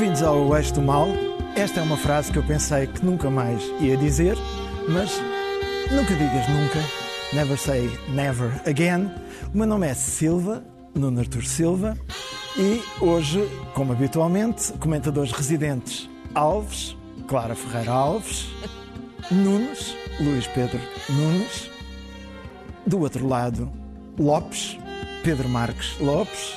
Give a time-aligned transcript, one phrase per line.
[0.00, 1.08] Bem-vindos ao Eixo do Mal.
[1.54, 4.34] Esta é uma frase que eu pensei que nunca mais ia dizer,
[4.88, 5.20] mas
[5.92, 6.78] nunca digas nunca.
[7.34, 9.10] Never say never again.
[9.52, 11.98] O meu nome é Silva, Nuno Artur Silva,
[12.56, 16.96] e hoje, como habitualmente, comentadores residentes Alves,
[17.28, 18.48] Clara Ferreira Alves,
[19.30, 20.80] Nunes, Luís Pedro
[21.10, 21.70] Nunes,
[22.86, 23.70] do outro lado,
[24.18, 24.78] Lopes,
[25.22, 26.54] Pedro Marques Lopes,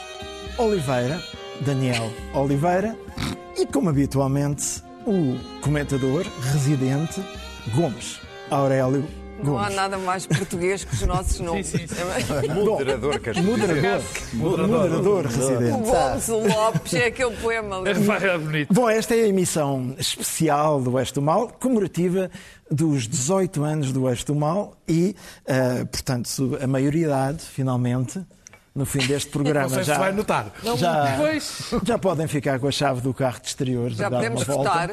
[0.58, 1.22] Oliveira,
[1.66, 3.03] Daniel Oliveira
[3.58, 7.22] e, como habitualmente, o comentador residente
[7.76, 9.06] Gomes, Aurélio
[9.44, 11.68] Não há nada mais português que os nossos nomes.
[11.68, 11.86] sim,
[12.54, 14.02] Moderador, queres dizer?
[14.34, 15.72] Moderador, moderador O residente.
[15.72, 17.92] Gomes, o Lopes, é aquele poema ali.
[17.92, 18.74] É bonito.
[18.74, 22.32] Bom, esta é a emissão especial do Oeste do Mal, comemorativa
[22.72, 25.16] dos 18 anos do Oeste do Mal e,
[25.48, 28.22] ah, portanto, a maioridade, finalmente,
[28.76, 30.52] no fim deste programa Não sei se já, vai notar.
[30.78, 31.74] já, Pois.
[31.84, 34.70] já podem ficar com a chave do carro de exteriores Já dar podemos uma volta.
[34.70, 34.92] votar.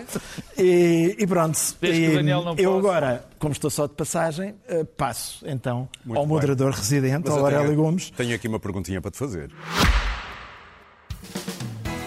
[0.58, 4.84] E, e pronto, Desde E Daniel não eu agora, como estou só de passagem, ah,
[4.96, 6.34] passo então Muito ao bem.
[6.34, 8.10] moderador residente, Mas ao Aurélio Gomes.
[8.10, 9.50] Tenho aqui uma perguntinha para te fazer.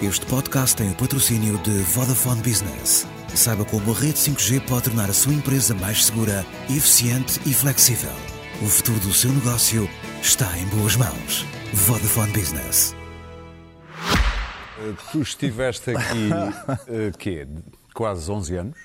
[0.02, 3.08] Este podcast tem o patrocínio de Vodafone Business.
[3.34, 8.12] Saiba como a rede 5G pode tornar a sua empresa mais segura, eficiente e flexível.
[8.64, 9.90] O futuro do seu negócio
[10.22, 11.46] está em boas mãos.
[11.74, 12.96] Vodafone Business.
[14.80, 17.46] Uh, Tu estiveste aqui, uh, quê?
[17.94, 18.78] Quase 11 anos.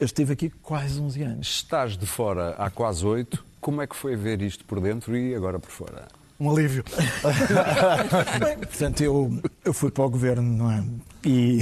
[0.00, 1.46] Eu estive aqui quase 11 anos.
[1.46, 3.44] Estás de fora há quase 8.
[3.60, 6.08] Como é que foi ver isto por dentro e agora por fora?
[6.40, 6.82] Um alívio.
[8.40, 10.82] Bem, portanto, eu, eu fui para o governo, não é?
[11.24, 11.60] E.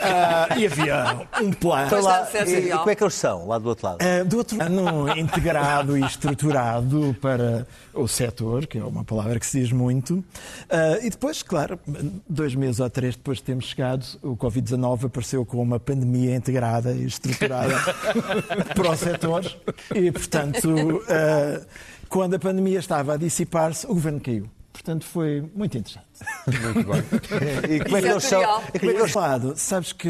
[0.00, 1.86] Ah, e havia um plano.
[1.86, 3.98] Então lá- e, e como é que eles são, lá do outro lado?
[4.00, 9.46] ah, do outro lado, integrado e estruturado para o setor, que é uma palavra que
[9.46, 10.24] se diz muito.
[10.68, 11.78] Ah, e depois, claro,
[12.28, 16.92] dois meses ou três depois de termos chegado, o Covid-19 apareceu com uma pandemia integrada
[16.92, 17.74] e estruturada
[18.74, 19.44] para o setor.
[19.94, 21.60] E, portanto, ah,
[22.08, 24.48] quando a pandemia estava a dissipar-se, o governo caiu.
[24.72, 26.06] Portanto, foi muito interessante.
[26.74, 27.76] Muito bem.
[27.76, 28.40] E como é que eles são?
[28.72, 30.08] E como é que eles lado, sabes que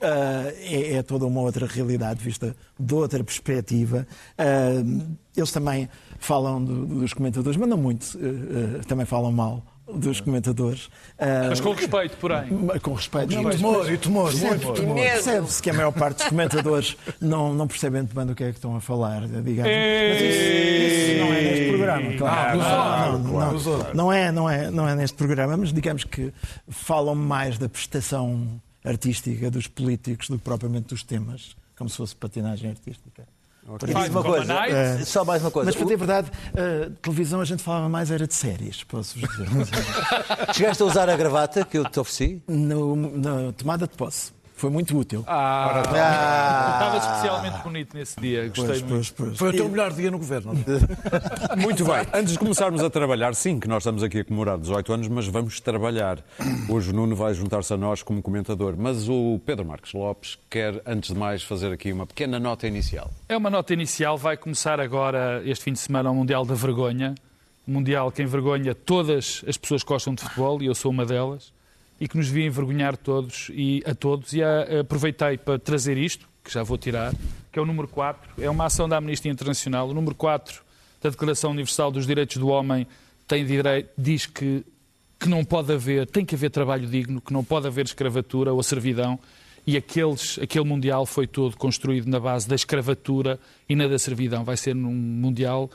[0.00, 4.06] ah, é, é toda uma outra realidade vista de outra perspectiva.
[4.36, 4.82] Ah,
[5.36, 9.62] eles também falam do- dos comentadores, mas não muito, ah, também falam mal
[9.94, 10.88] dos comentadores.
[11.18, 12.48] Ah, Mas com respeito, porém.
[12.80, 13.34] com respeito.
[13.34, 13.56] Respeito.
[13.56, 14.32] Temor, e temor.
[14.94, 18.50] Percebe-se que a maior parte dos comentadores não, não percebem muito bem do que é
[18.50, 19.70] que estão a falar, digamos.
[19.72, 22.58] Mas isso, isso não é neste programa, claro.
[22.58, 26.32] não, não, não, não é, não, é, não é neste programa, mas digamos que
[26.68, 32.16] falam mais da prestação artística dos políticos do que propriamente dos temas, como se fosse
[32.16, 33.26] patinagem artística.
[33.84, 35.66] Diz isso- uma coisa, eh, só mais uma coisa.
[35.66, 39.28] mas para dizer a verdade, a televisão a gente falava mais era de séries, posso-vos
[39.30, 39.46] dizer.
[40.52, 42.42] Chegaste a usar a gravata que eu te ofereci?
[42.48, 44.32] No- na tomada de posse.
[44.62, 45.24] Foi muito útil.
[45.26, 48.46] Ah, Ah, estava especialmente bonito nesse dia.
[48.46, 48.92] Gostei Pois, muito.
[48.94, 49.38] pois, pois.
[49.38, 50.52] Foi o teu melhor dia no governo.
[51.58, 52.06] Muito bem.
[52.14, 55.26] Antes de começarmos a trabalhar, sim, que nós estamos aqui a comemorar 18 anos, mas
[55.26, 56.18] vamos trabalhar.
[56.68, 60.80] Hoje o Nuno vai juntar-se a nós como comentador, mas o Pedro Marques Lopes quer,
[60.86, 63.10] antes de mais, fazer aqui uma pequena nota inicial.
[63.28, 64.16] É uma nota inicial.
[64.16, 67.16] Vai começar agora, este fim de semana, o Mundial da Vergonha.
[67.66, 71.52] Mundial que envergonha todas as pessoas que gostam de futebol, e eu sou uma delas,
[72.02, 74.32] e que nos devia envergonhar todos e a todos.
[74.32, 77.14] E a- aproveitei para trazer isto, que já vou tirar,
[77.52, 78.42] que é o número 4.
[78.42, 79.88] É uma ação da Amnistia Internacional.
[79.88, 80.62] O número 4
[81.00, 82.88] da Declaração Universal dos Direitos do Homem
[83.28, 84.64] tem direito, diz que
[85.20, 88.60] que não pode haver, tem que haver trabalho digno, que não pode haver escravatura ou
[88.60, 89.16] servidão.
[89.64, 93.38] E aqueles, aquele Mundial foi todo construído na base da escravatura
[93.68, 94.42] e na da servidão.
[94.42, 95.70] Vai ser num Mundial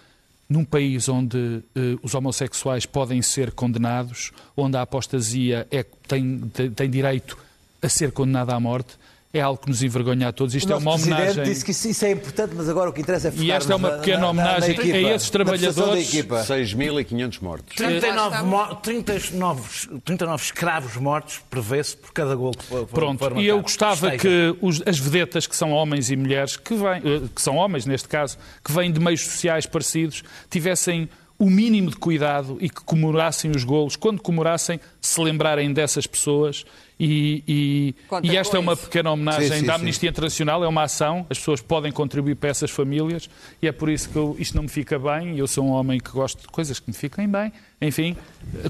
[0.50, 6.40] num país onde eh, os homossexuais podem ser condenados, onde a apostasia é, tem,
[6.76, 7.38] tem, direito
[7.82, 8.98] a ser condenada à morte.
[9.38, 10.56] É algo que nos envergonha a todos.
[10.56, 11.44] Isto o é uma presidente homenagem.
[11.44, 13.76] disse que isso, isso é importante, mas agora o que interessa é E esta é
[13.76, 16.08] uma na- pequena na- na- na homenagem equipa, a esses na trabalhadores.
[16.14, 16.44] equipa.
[16.44, 17.76] 6.500 mortos.
[17.76, 19.62] 39, mo 39,
[20.04, 24.18] 39 escravos mortos prevê-se por cada gol que for- Pronto, for e eu gostava Esteja.
[24.18, 27.86] que os- as vedetas, que são homens e mulheres, que, vêm, eh, que são homens
[27.86, 32.82] neste caso, que vêm de meios sociais parecidos, tivessem o mínimo de cuidado e que
[32.82, 33.96] comemorassem os golos.
[33.96, 36.66] Quando comemorassem, se lembrarem dessas pessoas
[37.00, 38.84] E, e- e esta é uma isso.
[38.84, 39.82] pequena homenagem Sim, sim, da sim.
[39.82, 43.30] Amnistia Internacional, é uma ação, as pessoas podem contribuir para essas famílias
[43.62, 45.38] e é por isso que eu- isto não me fica bem.
[45.38, 47.52] Eu sou um homem que gosto de coisas que me fiquem bem.
[47.80, 48.18] Enfim,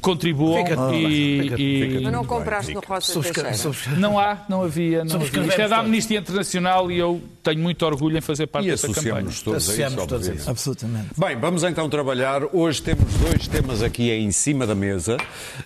[0.01, 3.51] contribuam Fica- e, fica- e- Mas não compraste no Roça Teixeira.
[3.97, 5.05] não há, não havia.
[5.05, 5.43] Não havia.
[5.45, 5.77] Isto é da.
[5.77, 9.29] Amnistia Internacional e eu tenho muito orgulho em fazer parte E dessa campanha.
[9.29, 10.49] associamos todos a isso, Associamos todos a isso.
[10.49, 11.07] Absolutamente.
[11.17, 12.41] Bem, vamos então trabalhar.
[12.51, 15.15] Hoje temos dois temas aqui em cima da mesa.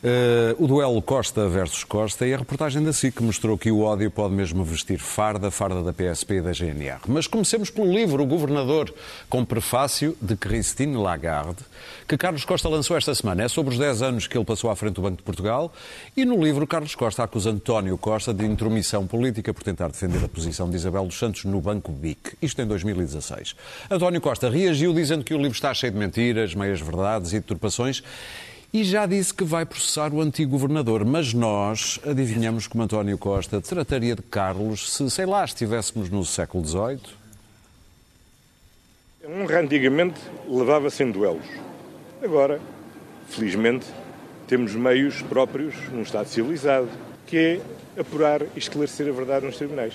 [0.03, 3.80] Eh, o duelo Costa versus Costa e a reportagem da SIC que mostrou que o
[3.80, 7.00] ódio pode mesmo vestir farda, farda da PSP e da GNR.
[7.07, 8.94] Mas comecemos pelo livro O Governador,
[9.30, 11.63] com prefácio de Christine Lagarde,
[12.06, 13.44] que Carlos Costa lançou esta semana.
[13.44, 15.71] É sobre os 10 anos que ele passou à frente do Banco de Portugal
[16.15, 20.27] e no livro Carlos Costa acusa António Costa de intromissão política por tentar defender a
[20.27, 22.33] posição de Isabel dos Santos no Banco BIC.
[22.42, 23.56] Isto em 2016.
[23.89, 28.03] António Costa reagiu dizendo que o livro está cheio de mentiras, meias-verdades e deturpações
[28.73, 31.03] e já disse que vai processar o antigo governador.
[31.03, 36.65] Mas nós adivinhamos como António Costa trataria de Carlos se, sei lá, estivéssemos no século
[36.65, 37.00] XVIII.
[39.25, 41.45] A honra antigamente levava-se em duelos.
[42.23, 42.59] Agora,
[43.27, 43.85] felizmente,
[44.47, 46.89] temos meios próprios num Estado civilizado,
[47.27, 47.38] que
[47.95, 49.94] é apurar e esclarecer a verdade nos tribunais.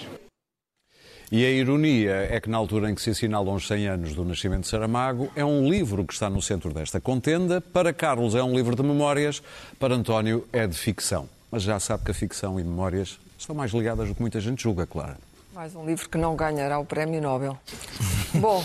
[1.31, 4.25] E a ironia é que, na altura em que se assinalam os 100 anos do
[4.25, 7.61] nascimento de Saramago, é um livro que está no centro desta contenda.
[7.61, 9.43] Para Carlos é um livro de memórias,
[9.79, 11.29] para António é de ficção.
[11.51, 14.63] Mas já sabe que a ficção e memórias estão mais ligadas do que muita gente
[14.63, 15.17] julga, claro.
[15.53, 17.59] Mais um livro que não ganhará o Prémio Nobel.
[18.35, 18.65] Bom,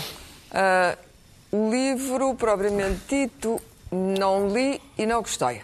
[0.52, 0.96] ah,
[1.50, 3.60] o livro, propriamente dito,
[3.90, 5.62] não li e não gostei.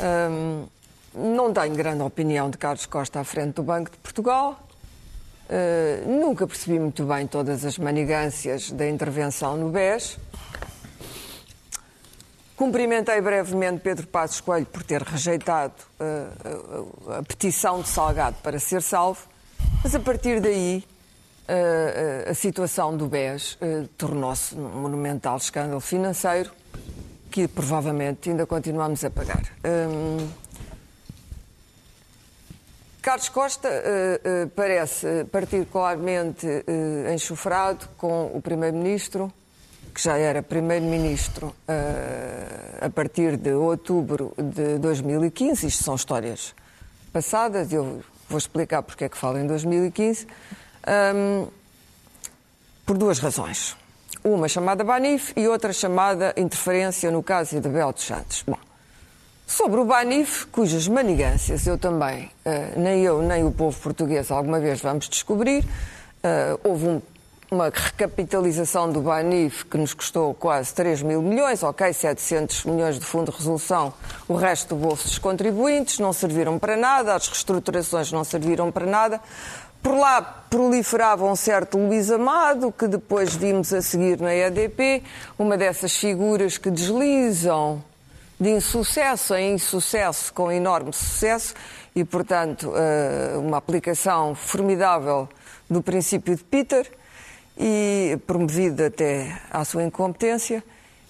[0.00, 0.66] Ahm,
[1.14, 4.58] não tenho grande opinião de Carlos Costa à frente do Banco de Portugal.
[5.52, 10.16] Ah, nunca percebi muito bem todas as manigâncias da intervenção no BES.
[12.56, 18.80] Cumprimentei brevemente Pedro Passos Coelho por ter rejeitado ah, a, petição de Salgado para ser
[18.80, 19.28] salvo,
[19.84, 20.82] mas a partir daí
[21.46, 23.58] ah, a situação do BES
[23.98, 26.50] tornou-se um monumental escândalo financeiro
[27.30, 29.42] que provavelmente ainda continuamos a pagar.
[29.64, 30.28] Hum,
[33.02, 39.32] Carlos Costa eh, eh, parece particularmente eh, enxofrado com o Primeiro-Ministro,
[39.92, 41.52] que já era Primeiro-Ministro
[42.80, 45.66] a partir de outubro de 2015.
[45.66, 46.54] Isto são histórias
[47.12, 50.26] passadas, eu vou explicar porque é que falo em 2015.
[51.14, 51.48] Hum,
[52.86, 53.76] por duas razões.
[54.22, 58.44] Uma chamada Banif e outra chamada interferência no caso de Bel dos Santos.
[58.46, 58.56] Bom,
[59.46, 64.58] Sobre o Banif, cujas manigâncias eu também, eh, nem eu nem o povo português alguma
[64.58, 65.64] vez vamos descobrir,
[66.22, 67.02] eh, houve um-
[67.50, 73.04] uma recapitalização do Banif que nos custou quase 3 mil milhões, ok, 700 milhões de
[73.04, 73.92] fundo de resolução,
[74.26, 78.86] o resto do bolso dos contribuintes, não serviram para nada, as reestruturações não serviram para
[78.86, 79.20] nada.
[79.82, 85.02] Por lá proliferava um certo Luís Amado, que depois vimos a seguir na EDP,
[85.38, 87.82] uma dessas figuras que deslizam
[88.42, 91.54] de insucesso em insucesso com enorme sucesso
[91.94, 95.28] e, portanto, eh, uma aplicação formidável
[95.70, 96.90] do princípio de Peter
[97.56, 100.64] e promovido até à sua incompetência.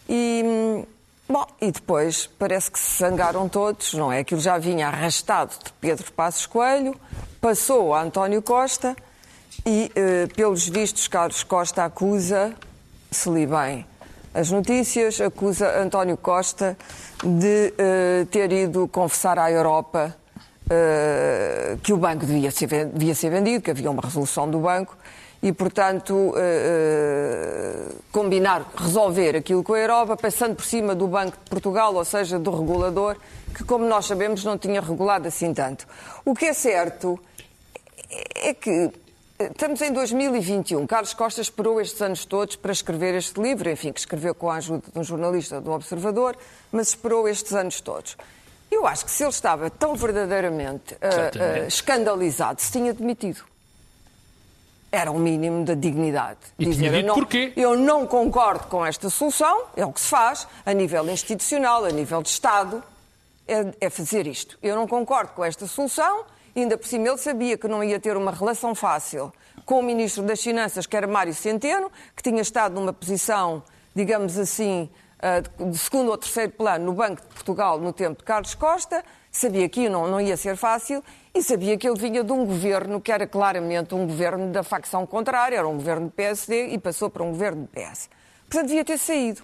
[0.06, 0.84] E,
[1.26, 4.18] bom, e depois parece que se zangaram todos, não é?
[4.18, 6.94] Aquilo já vinha arrastado de Pedro Passos Coelho,
[7.40, 8.94] passou a António Costa
[9.64, 12.54] e, eh, pelos vistos, Carlos Costa acusa,
[13.10, 13.86] se li bem
[14.34, 16.76] as notícias, acusa António Costa
[17.22, 20.16] de eh, ter ido confessar à Europa
[20.70, 24.96] eh, que o banco devia ser, devia ser vendido, que havia uma resolução do banco
[25.42, 31.50] e, portanto, eh, combinar, resolver aquilo com a Europa, passando por cima do Banco de
[31.50, 33.16] Portugal, ou seja, do regulador,
[33.54, 35.86] que, como nós sabemos, não tinha regulado assim tanto.
[36.24, 37.18] O que é certo
[38.36, 38.90] é que
[39.50, 40.86] estamos em 2021.
[40.86, 44.56] Carlos Costa esperou estes anos todos para escrever este livro, enfim, que escreveu com a
[44.56, 46.36] ajuda de um jornalista do Observador,
[46.70, 48.16] mas esperou estes anos todos.
[48.70, 51.60] Eu acho que se ele estava tão verdadeiramente Exatamente.
[51.60, 53.44] eh, escandalizado, se tinha demitido.
[54.90, 56.38] Era um mínimo da dignidade.
[56.58, 57.52] E tinha Dizer, dito eu não, porquê.
[57.56, 61.90] Eu não concordo com esta solução, é o que se faz, a nível institucional, a
[61.90, 62.82] nível de Estado,
[63.46, 64.58] é, é fazer isto.
[64.62, 66.24] Eu não concordo com esta solução,
[66.60, 69.32] ainda por cima ele sabia que não ia ter uma relação fácil
[69.64, 73.62] com o Ministro das Finanças, que era Mário Centeno, que tinha estado numa posição,
[73.94, 74.88] digamos assim,
[75.20, 78.54] ah, de de segundo ou terceiro plano no Banco de Portugal no tempo de Carlos
[78.54, 81.02] Costa, sabia que não, não ia ser fácil
[81.34, 85.06] e sabia que ele vinha de um governo que era claramente um governo da facção
[85.06, 88.10] contrária, era um governo do PSD e passou para um governo do PS.
[88.48, 89.40] Portanto, devia ter saído.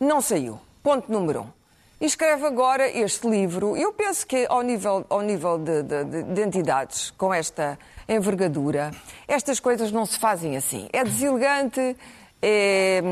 [0.00, 0.58] Não saiu.
[0.82, 1.65] Ponto número um.
[2.00, 3.76] E escreve agora este livro.
[3.76, 8.90] Eu penso que, ao nível, ao nível de, de, de entidades com esta envergadura,
[9.26, 10.88] estas coisas não se fazem assim.
[10.92, 11.96] É deselegante.
[12.42, 13.02] É,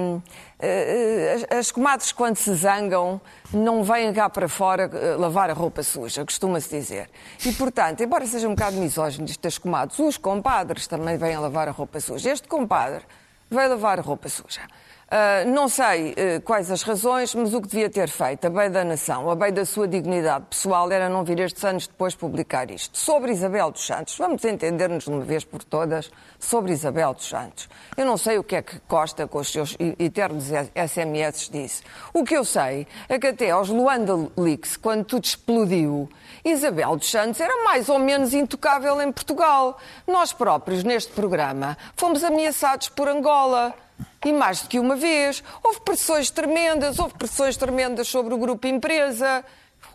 [0.60, 3.20] é, as comadres, quando se zangam,
[3.52, 7.08] não vêm cá para fora eh, lavar a roupa suja, costuma-se dizer.
[7.44, 11.68] E, portanto, embora seja um bocado misógino isto das comadres, os compadres também vêm lavar
[11.68, 12.30] a roupa suja.
[12.30, 13.02] Este compadre
[13.50, 14.60] vai lavar a roupa suja.
[15.04, 18.70] Uh, não sei uh, quais as razões, mas o que devia ter feito, a bem
[18.70, 22.70] da nação, a bem da sua dignidade pessoal, era não vir estes anos depois publicar
[22.70, 22.98] isto.
[22.98, 27.68] Sobre Isabel dos Santos, vamos entender-nos de uma vez por todas sobre Isabel dos Santos.
[27.96, 31.82] Eu não sei o que é que Costa, com os seus eternos SMS, disse.
[32.12, 36.08] O que eu sei é que até aos Luanda Leaks, quando tudo explodiu,
[36.44, 39.78] Isabel dos Santos era mais ou menos intocável em Portugal.
[40.06, 43.74] Nós próprios, neste programa, fomos ameaçados por Angola.
[44.24, 45.42] E mais do que uma vez.
[45.62, 49.44] Houve pressões tremendas, houve pressões tremendas sobre o grupo empresa.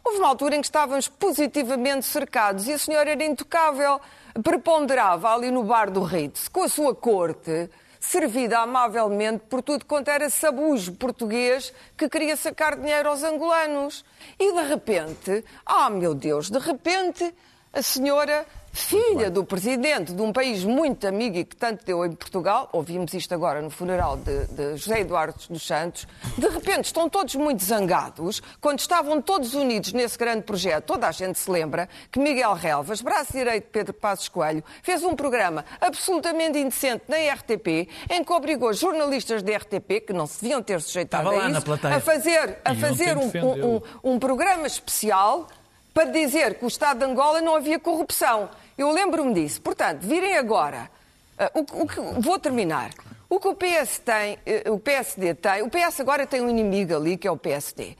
[0.04, 4.00] Houve uma altura em que estávamos positivamente cercados e a senhora era intocável.
[4.44, 10.10] Preponderava ali no bar do Ritz, com a sua corte, servida amavelmente por tudo quanto
[10.10, 14.06] era sabujo português que queria sacar dinheiro aos angolanos.
[14.40, 17.34] E de repente, ah meu Deus, de repente
[17.74, 18.46] a senhora
[18.82, 23.14] filha do presidente de um país muito amigo e que tanto deu em Portugal, ouvimos
[23.14, 26.08] isto agora no funeral de, de, José Eduardo dos Santos,
[26.38, 31.12] de repente estão todos muito zangados, quando estavam todos unidos nesse grande projeto, toda a
[31.12, 35.66] gente se lembra que Miguel Relvas, braço direito de Pedro Passos Coelho, fez um programa
[35.80, 40.82] absolutamente indecente na RTP, em que obrigou jornalistas da RTP, que não se deviam ter
[40.82, 43.82] sujeitado a isso, a fazer, a fazer um, um, um,
[44.14, 45.48] um programa especial
[45.94, 48.50] para dizer que o Estado de Angola não havia corrupção.
[48.80, 49.62] Eu lembro-me disso.
[49.62, 50.90] Portanto, virem agora.
[51.38, 52.92] Uh, o, o que, vou terminar.
[53.30, 54.36] O que o PS tem,
[54.68, 57.98] uh, o PSD tem, o PS agora tem um inimigo ali que é o PSD.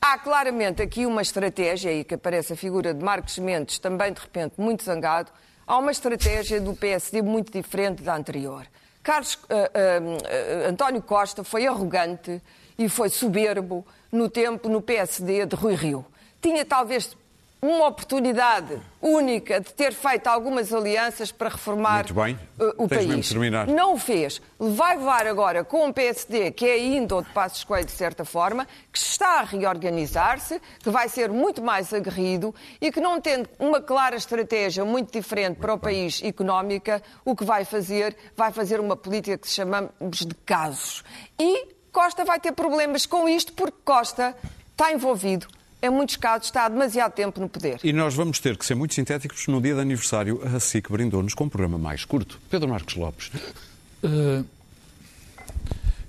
[0.00, 4.22] Há claramente aqui uma estratégia, aí que aparece a figura de Marcos Mendes, também de
[4.22, 5.30] repente muito zangado,
[5.66, 8.66] há uma estratégia do PSD muito diferente da anterior.
[9.02, 12.40] Carlos uh, António Costa foi arrogante
[12.78, 16.06] e foi soberbo no tempo no PSD de Rui Rio.
[16.40, 17.16] Tinha talvez
[17.64, 22.34] uma oportunidade única de ter feito algumas alianças para reformar bem.
[22.58, 23.28] Uh, o Tens país.
[23.28, 23.68] Terminar.
[23.68, 24.42] Não o fez.
[24.58, 28.24] Vai levar agora com o PSD, que é ainda o de Passos Coelho, de certa
[28.24, 33.48] forma, que está a reorganizar-se, que vai ser muito mais aguerrido e que, não tendo
[33.60, 38.80] uma clara estratégia muito diferente para o país económica, o que vai fazer, vai fazer
[38.80, 41.04] uma política que chamamos de casos.
[41.38, 44.36] E Costa vai ter problemas com isto, porque Costa
[44.72, 45.46] está envolvido
[45.82, 47.80] em muitos casos, está há demasiado tempo no poder.
[47.82, 49.48] E nós vamos ter que ser muito sintéticos.
[49.48, 52.40] No dia de aniversário, a SIC brindou-nos com um programa mais curto.
[52.48, 53.32] Pedro Marcos Lopes.
[54.02, 54.44] Uh,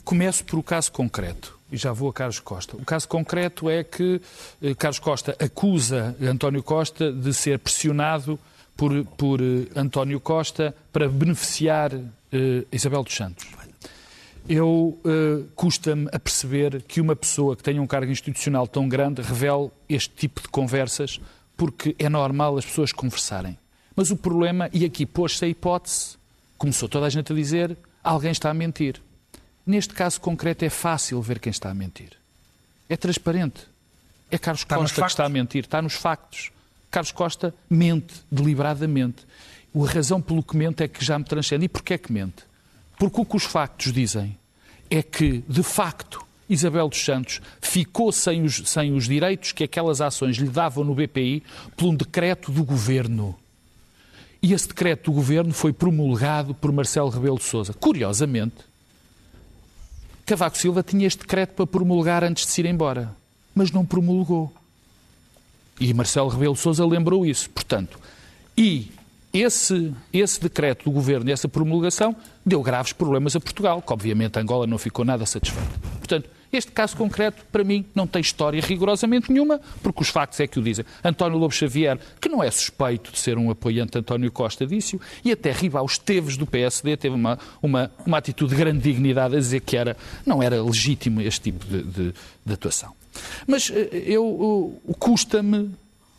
[0.06, 1.58] começo por o caso concreto.
[1.72, 2.78] E já vou a Carlos Costa.
[2.78, 4.22] O caso concreto é que
[4.62, 8.40] uh, Carlos Costa acusa António Costa de ser pressionado
[8.78, 11.92] por, por uh, António Costa para beneficiar
[12.72, 13.46] Isabel dos Santos
[14.48, 19.22] eu uh, custa-me a perceber que uma pessoa que tenha um cargo institucional tão grande
[19.22, 21.20] revele este tipo de conversas,
[21.56, 23.58] porque é normal as pessoas conversarem.
[23.96, 26.18] Mas o problema, e aqui pôs-se a hipótese,
[26.58, 29.02] começou toda a gente a dizer, alguém está a mentir.
[29.66, 32.12] Neste caso concreto é fácil ver quem está a mentir.
[32.90, 33.62] É transparente.
[34.30, 36.52] É Carlos está Costa que está a mentir, está nos factos.
[36.92, 39.26] Carlos Costa mente deliberadamente.
[39.76, 41.66] A razão pelo que mente é que já me transcende.
[41.66, 42.44] E porquê é que mente?
[42.98, 44.38] Porque o que os factos dizem
[44.90, 50.02] é que, de facto, Isabel dos Santos ficou sem os, sem os direitos que aquelas
[50.02, 51.44] ações lhe davam no BPI
[51.76, 53.36] por um decreto do governo.
[54.42, 57.74] E esse decreto do governo foi promulgado por Marcelo Rebelo de Sousa.
[57.74, 58.58] Curiosamente,
[60.26, 63.16] Cavaco Silva tinha este decreto para promulgar antes de se ir embora,
[63.56, 64.54] mas não promulgou.
[65.80, 67.50] E Marcelo Rebelo de Sousa lembrou isso.
[67.50, 68.00] Portanto,
[68.58, 68.92] e
[69.34, 74.38] esse, esse decreto do governo e essa promulgação deu graves problemas a Portugal, que obviamente
[74.38, 75.72] Angola não ficou nada satisfeita.
[75.98, 80.46] Portanto, este caso concreto, para mim, não tem história rigorosamente nenhuma, porque os factos é
[80.46, 80.86] que o dizem.
[81.04, 85.00] António Lobo Xavier, que não é suspeito de ser um apoiante de António Costa, disse
[85.26, 89.40] e até Ribal Esteves do PSD teve uma, uma, uma atitude de grande dignidade a
[89.40, 92.14] dizer que era, não era legítimo este tipo de, de,
[92.46, 92.94] de atuação.
[93.48, 95.72] Mas eh, eu custa-me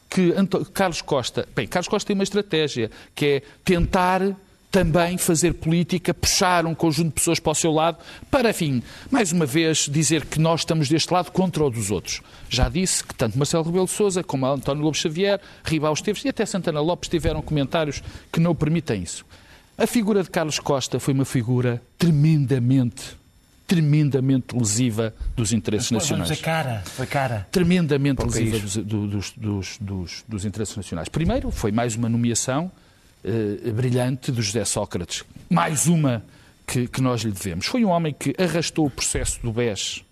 [0.09, 0.33] que
[0.73, 1.49] Carlos Costa.
[1.55, 4.35] Bem, Carlos Costa tem uma estratégia que é tentar
[4.75, 7.97] também fazer política, puxar um conjunto de pessoas para o seu lado,
[8.29, 12.21] para, enfim, mais uma vez dizer que nós estamos deste lado contra o dos outros.
[12.49, 16.29] Já disse que tanto Marcelo Rebelo de Sousa como António Lobo Xavier, Ribal Esteves e
[16.29, 19.25] até Santana Lopes tiveram comentários que não permitem isso.
[19.79, 23.17] A figura de Carlos Costa foi uma figura tremendamente
[23.67, 26.29] tremendamente lesiva dos interesses Mas, nacionais.
[26.29, 27.47] Foi cara, foi cara.
[27.51, 31.09] Tremendamente lesiva dos, do- dos, dos, dos, dos interesses nacionais.
[31.09, 32.71] Primeiro, foi mais uma nomeação
[33.25, 35.25] eh, brilhante do José Sócrates.
[35.51, 36.23] Mais uma
[36.67, 37.67] que, que nós lhe devemos.
[37.67, 40.03] Foi um homem que arrastou o processo do BES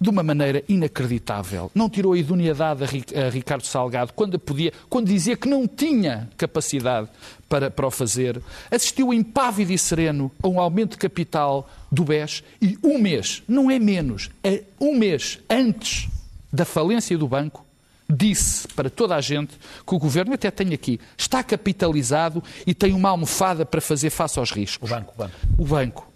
[0.00, 1.70] de uma maneira inacreditável.
[1.74, 5.66] Não tirou a idoneidade a, Ri- a Ricardo Salgado quando, podia, quando dizia que não
[5.66, 7.08] tinha capacidade
[7.48, 8.40] para, para o fazer.
[8.70, 13.70] Assistiu impávido e sereno a um aumento de capital do BES e um mês, não
[13.70, 16.08] é menos, é um mês antes
[16.52, 17.64] da falência do banco,
[18.10, 19.54] disse para toda a gente
[19.86, 24.38] que o governo, até tenho aqui, está capitalizado e tem uma almofada para fazer face
[24.38, 24.90] aos riscos.
[24.90, 25.34] O banco, o banco.
[25.58, 26.12] O banco.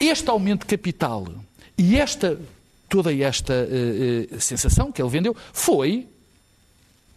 [0.00, 1.26] Este aumento de capital
[1.76, 2.38] e esta
[2.88, 6.06] toda esta eh, eh, sensação que ele vendeu foi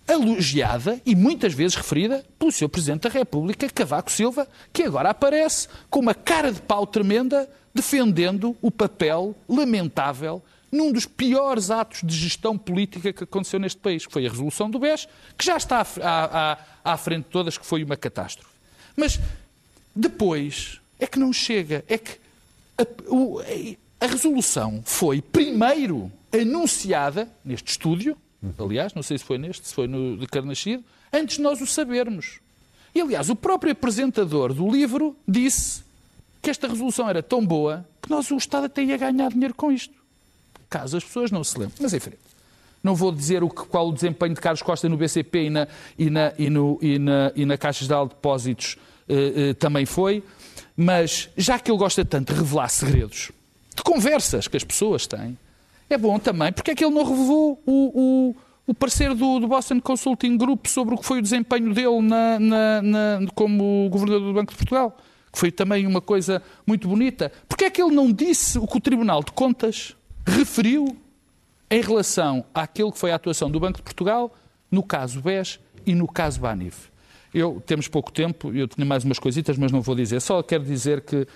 [0.07, 2.67] elogiada e muitas vezes referida pelo Sr.
[2.69, 8.57] Presidente da República, Cavaco Silva, que agora aparece com uma cara de pau tremenda defendendo
[8.61, 14.11] o papel lamentável num dos piores atos de gestão política que aconteceu neste país, que
[14.13, 15.07] foi a resolução do BES,
[15.38, 16.57] que já está à, à-
[16.93, 18.49] à- frente de todas, que foi uma catástrofe.
[18.95, 19.19] Mas
[19.95, 22.17] depois é que não chega, é que
[22.77, 23.41] a, o-
[24.00, 28.18] a resolução foi primeiro anunciada neste estúdio,
[28.58, 31.68] aliás, não sei se foi neste, se foi no de Carnaxide, antes de nós o
[31.68, 32.39] sabermos.
[32.94, 35.84] E, aliás, o próprio apresentador do livro disse
[36.41, 39.72] que esta resolução era tão boa que nós, o Estado até ia ganhar dinheiro com
[39.72, 39.94] isto.
[40.70, 41.77] Caso as pessoas não se lembrem.
[41.82, 42.13] Mas, enfim,
[42.84, 45.68] não vou dizer o que, qual o desempenho de Carlos Costa no BCP e na,
[45.98, 48.77] e na, e no, e na, e na Caixa Geral de Depósitos
[49.08, 50.24] eh, eh, também foi,
[50.77, 53.32] mas já que ele gosta tanto de revelar segredos,
[53.79, 55.38] de conversas que as pessoas têm,
[55.89, 58.36] é bom também, porque é que ele não revelou o, o,
[58.67, 62.39] o parecer do, do Boston Consulting Group sobre o que foi o desempenho dele na,
[62.39, 64.95] na- na- como governador do Banco de Portugal,
[65.31, 67.31] que foi também uma coisa muito bonita.
[67.48, 69.95] Porque é que ele não disse o que o Tribunal de Contas
[70.25, 70.95] referiu
[71.71, 74.33] em relação àquilo que foi a atuação do Banco de Portugal
[74.71, 76.89] no caso BES e no caso Banif.
[77.33, 80.19] Eu, temos pouco tempo, eu tinha mais umas coisitas, mas não vou dizer.
[80.19, 81.27] Só quero dizer que,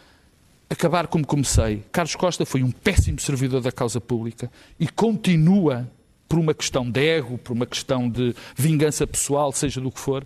[0.69, 5.89] acabar como comecei, Carlos Costa foi um péssimo servidor da causa pública e continua,
[6.27, 10.25] por uma questão de ego, por uma questão de vingança pessoal, seja do que for,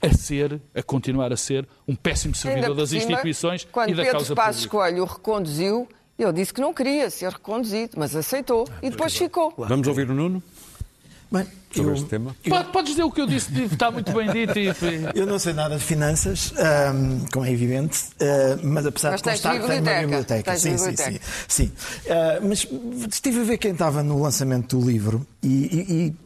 [0.00, 4.02] a ser, a continuar a ser, um péssimo servidor das cima, instituições Quando e da
[4.02, 4.90] Pedro causa Passos pública.
[4.90, 9.52] Coelho o reconduziu, ele disse que não queria ser reconduzido, mas aceitou e depois ficou.
[9.56, 10.42] Vamos ouvir o Nuno
[11.30, 12.34] Bem, sobre eu, este tema?
[12.48, 14.58] Pode, podes dizer o que eu disse, está muito bem dito.
[14.58, 14.68] E...
[15.14, 19.30] eu não sei nada de finanças, ahm, como é evidente, ah, mas apesar Mas de
[19.30, 20.50] constar que tenho uma biblioteca, biblioteca.
[20.52, 21.20] tens Sim, sim, biblioteca.
[21.48, 21.72] sim, sim.
[22.08, 22.66] Ah, mas
[23.12, 26.16] estive a ver quem estava no lançamento do livro e, e- e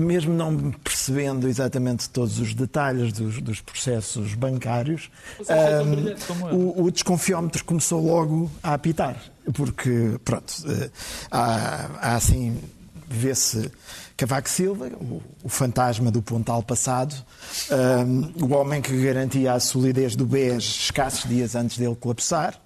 [0.00, 5.10] mesmo não percebendo exatamente todos os detalhes dos, dos processos bancários,
[5.48, 6.56] é eu.
[6.56, 9.16] o, o desconfiómetro começou logo a apitar,
[9.54, 10.90] porque, pronto, eh,
[11.30, 12.56] há, há assim,
[13.08, 13.70] vê-se
[14.20, 14.90] Cavaco Silva,
[15.42, 17.14] o, fantasma do Pontal passado,
[17.70, 22.60] ahm, o homem que garantia a solidez do BES escassos dias antes dele colapsar.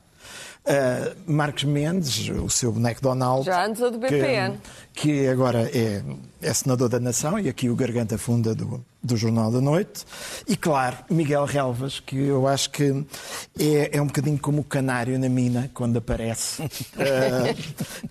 [0.67, 3.45] Ah, Marcos Mendes, o seu boneco Donald.
[3.47, 4.59] Já antes do BPN.
[4.93, 6.03] Que, que agora é,
[6.44, 10.04] é senador da Nação e aqui o garganta funda do, do Jornal da Noite.
[10.46, 13.04] E, claro, Miguel Relvas, que eu acho que
[13.59, 16.62] é, é um bocadinho como o canário na mina, quando aparece.
[16.96, 17.54] Ah,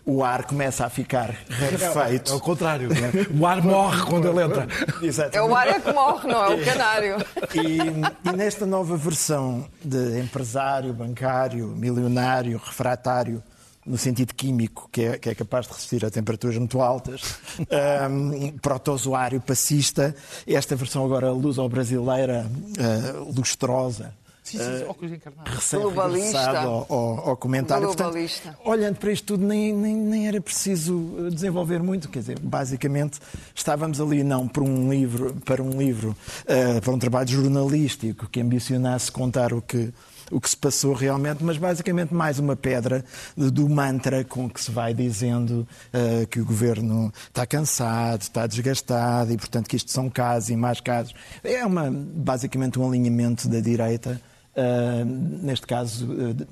[0.05, 2.31] o ar começa a ficar rarefeito.
[2.31, 2.89] É o contrário.
[2.89, 3.11] né?
[3.39, 4.67] O ar morre quando ele entra.
[5.01, 5.37] Exatamente.
[5.37, 7.17] É o ar é que morre, não é o canário.
[7.53, 13.43] E, e nesta nova versão de empresário, bancário, milionário, refratário,
[13.85, 17.21] no sentido químico, que é, que é capaz de resistir a temperaturas muito altas,
[18.09, 20.15] um, protozoário passista,
[20.47, 24.13] esta versão agora luso-brasileira, ah, lustrosa.
[24.43, 25.71] Sim, sim, sim, óculos encarnados.
[25.71, 26.37] Globalista.
[26.37, 27.87] recém-regressado ao, ao- ao comentário.
[27.87, 28.57] Globalista.
[28.65, 32.09] olhando para isto tudo, nem, nem, nem era preciso uh, desenvolver muito.
[32.09, 33.19] Quer dizer, basicamente,
[33.55, 38.41] estávamos ali não para um livro, para um livro, uh, para um trabalho jornalístico que
[38.41, 39.93] ambicionasse contar o que
[40.31, 43.03] o que se passou realmente, mas basicamente mais uma pedra
[43.36, 49.31] do mantra com que se vai dizendo uh, que o governo está cansado, está desgastado
[49.31, 51.13] e, portanto, que isto são casos e mais casos.
[51.43, 54.21] É uma, basicamente um alinhamento da direita,
[54.55, 56.47] uh, neste caso, uh,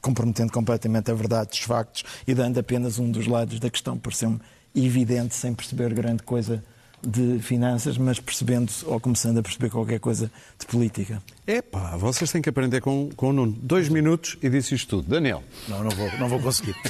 [0.00, 3.98] comprometendo completamente a verdade dos factos e dando apenas um dos lados da questão.
[3.98, 4.40] Pareceu-me
[4.74, 6.62] evidente, sem perceber grande coisa
[7.02, 11.22] de finanças, mas percebendo ou começando a perceber qualquer coisa de política.
[11.46, 13.52] Epá, vocês têm que aprender com, com o Nuno.
[13.60, 15.08] Dois minutos e disse isto tudo.
[15.08, 15.42] Daniel.
[15.68, 16.76] Não, não vou, não vou conseguir.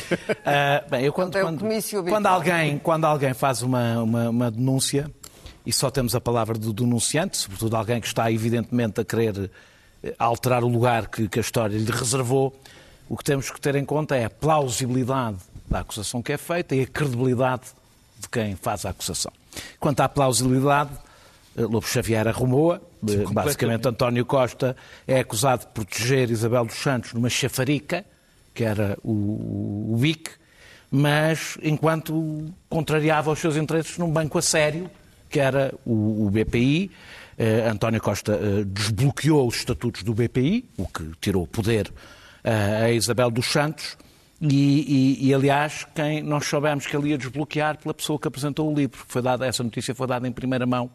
[0.49, 2.35] Ah, bem, eu quando, quando, quando habitual.
[2.35, 5.11] alguém, quando alguém faz uma, uma, uma denúncia,
[5.67, 9.51] e só temos a palavra do denunciante, sobretudo alguém que está evidentemente a querer
[10.05, 12.55] eh, alterar o lugar que, que a história lhe reservou,
[13.09, 15.39] o que temos que ter em conta é a plausibilidade
[15.69, 17.65] da acusação que é feita e a credibilidade
[18.21, 19.33] de quem faz a acusação.
[19.79, 20.91] Quanto à plausibilidade,
[21.57, 22.77] eh, Lobo Xavier arrumou-a.
[22.77, 28.05] Eh, Basicamente, António Costa é acusado de proteger Isabel dos Santos numa chafarica,
[28.55, 30.31] que era o, o BIC,
[30.91, 34.91] mas enquanto contrariava os seus interesses num banco a sério,
[35.29, 36.91] que era o, o BPI.
[37.39, 41.93] Eh, António Costa eh, desbloqueou os estatutos do BPI, o que tirou poder
[42.43, 43.99] eh, a Isabel dos Santos.
[44.41, 48.71] E, e, e, aliás, quem nós soubemos que ele ia desbloquear pela pessoa que apresentou
[48.71, 48.99] o livro.
[49.09, 50.91] Foi dada, essa notícia foi dada em primeira mão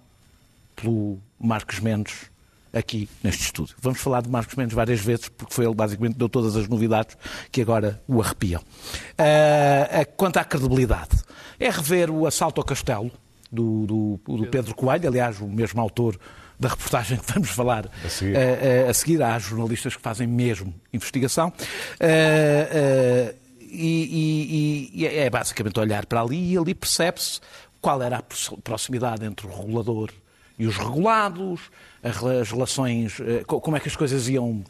[0.76, 2.30] pelo Marcos Mendes
[2.74, 3.76] aqui neste estúdio.
[3.80, 6.68] Vamos falar de Marcos Mendes várias vezes, porque foi ele basicamente que deu todas as
[6.68, 7.18] novidades
[7.52, 8.62] que agora o arrepiam.
[8.62, 11.18] Uh, quanto à credibilidade,
[11.60, 13.12] é rever o assalto ao castelo
[13.52, 16.18] do, do, do Pedro Coelho, aliás, o mesmo autor
[16.62, 18.36] da reportagem que vamos falar a seguir.
[18.36, 19.24] Uh, uh, a seguir.
[19.24, 21.50] Há jornalistas que fazem mesmo investigação.
[21.50, 27.40] Uh, e, e, e, é basicamente olhar para ali e ali percebe-se
[27.82, 28.24] qual era a
[28.64, 30.12] proximidade entre o regulador
[30.60, 31.62] e os regulados,
[32.04, 34.64] as relações, como é que as coisas iam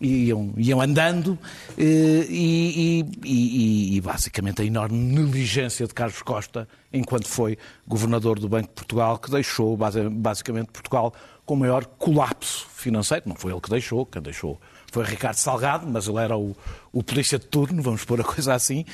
[0.00, 1.38] iam, iam andando
[1.76, 8.68] e, e, e, basicamente a enorme negligência de Carlos Costa enquanto foi governador do Banco
[8.68, 11.12] de Portugal, que deixou basicamente Portugal
[11.44, 13.24] com o maior colapso financeiro.
[13.26, 14.60] Não foi ele que deixou, quem deixou
[14.90, 16.56] foi Ricardo Salgado, mas ele era o,
[16.92, 18.84] o polícia de turno, vamos pôr a coisa assim,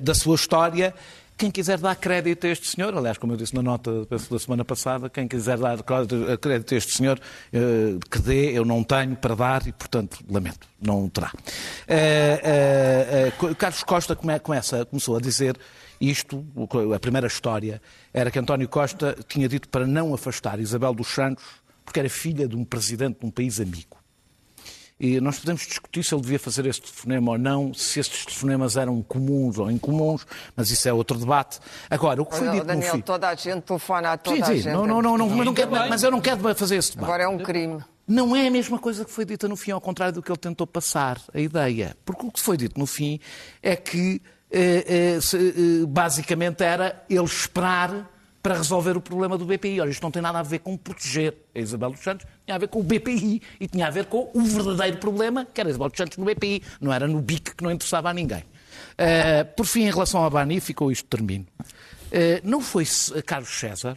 [0.00, 0.94] da sua história
[1.38, 4.64] quem quiser dar crédito a este senhor, aliás, como eu disse na nota da semana
[4.64, 5.78] passada, quem quiser dar
[6.40, 7.20] crédito a este senhor,
[7.52, 11.32] eh, que dê, eu não tenho para dar e, portanto, lamento, não terá.
[11.88, 15.56] Uh, uh, Carlos Costa começa, começou a dizer
[16.00, 16.44] isto,
[16.94, 17.80] a primeira história,
[18.12, 21.44] era que António Costa tinha dito para não afastar Isabel dos Santos,
[21.84, 23.97] porque era filha de um presidente de um país amigo.
[25.00, 28.76] E nós podemos discutir se ele devia fazer este telefonema ou não, se estes telefonemas
[28.76, 31.60] eram comuns ou incomuns, mas isso é outro debate.
[31.88, 33.02] Agora, o que foi dito Daniel, no fim...
[33.02, 34.72] toda a gente telefona a toda sim, sim, a gente.
[34.72, 37.04] Não, não, não, não, mas, não quero, mas eu não quero fazer esse debate.
[37.04, 37.80] Agora é um crime.
[38.08, 40.38] Não é a mesma coisa que foi dita no fim, ao contrário do que ele
[40.38, 41.94] tentou passar, a ideia.
[42.04, 43.20] Porque o que foi dito no fim
[43.62, 48.10] é que, eh, eh, eh, basicamente, era ele esperar
[48.42, 49.80] para resolver o problema do BPI.
[49.80, 52.58] Ora, isto não tem nada a ver com proteger a Isabel dos Santos, tinha a
[52.58, 55.70] ver com o BPI e tinha a ver com o verdadeiro problema, que era a
[55.70, 58.44] Isabel dos Santos no BPI, não era no BIC que não interessava a ninguém.
[58.98, 61.46] Uh, por fim, em relação à Bani, ficou isto termino.
[61.60, 62.84] Uh, não foi
[63.24, 63.96] Carlos César,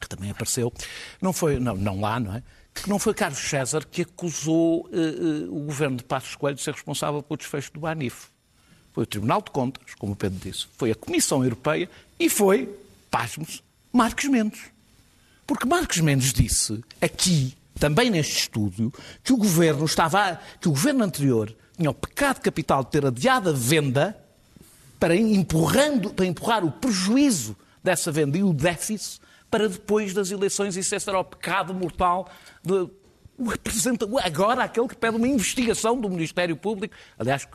[0.00, 0.72] que também apareceu,
[1.20, 2.42] não foi, não, não lá, não é?
[2.74, 6.72] Que não foi Carlos César que acusou uh, o governo de Passos Coelho de ser
[6.72, 8.28] responsável pelo desfecho do Banif.
[8.92, 12.68] Foi o Tribunal de Contas, como o Pedro disse, foi a Comissão Europeia e foi,
[13.10, 14.60] pasmos, Marcos Mendes.
[15.46, 18.92] Porque Marcos Mendes disse aqui, também neste estúdio,
[19.22, 23.50] que o governo estava, que o governo anterior tinha o pecado capital de ter adiado
[23.50, 24.18] a venda
[24.98, 30.76] para, empurrando, para empurrar o prejuízo dessa venda e o déficit para depois das eleições.
[30.76, 32.28] Isso esse era o pecado mortal
[32.62, 32.90] de,
[33.38, 36.94] o agora aquele que pede uma investigação do Ministério Público.
[37.16, 37.46] Aliás,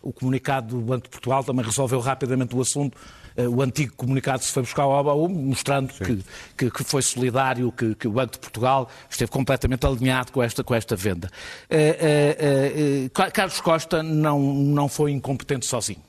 [0.00, 2.96] o comunicado do Banco de Portugal também resolveu rapidamente o assunto
[3.36, 6.24] o antigo comunicado se foi buscar ao ABAU, mostrando que,
[6.56, 10.62] que, que, foi solidário, que, que, o Banco de Portugal esteve completamente alinhado com esta,
[10.62, 11.30] com esta venda.
[11.70, 16.02] Uh, uh, Carlos Costa não, não foi incompetente sozinho.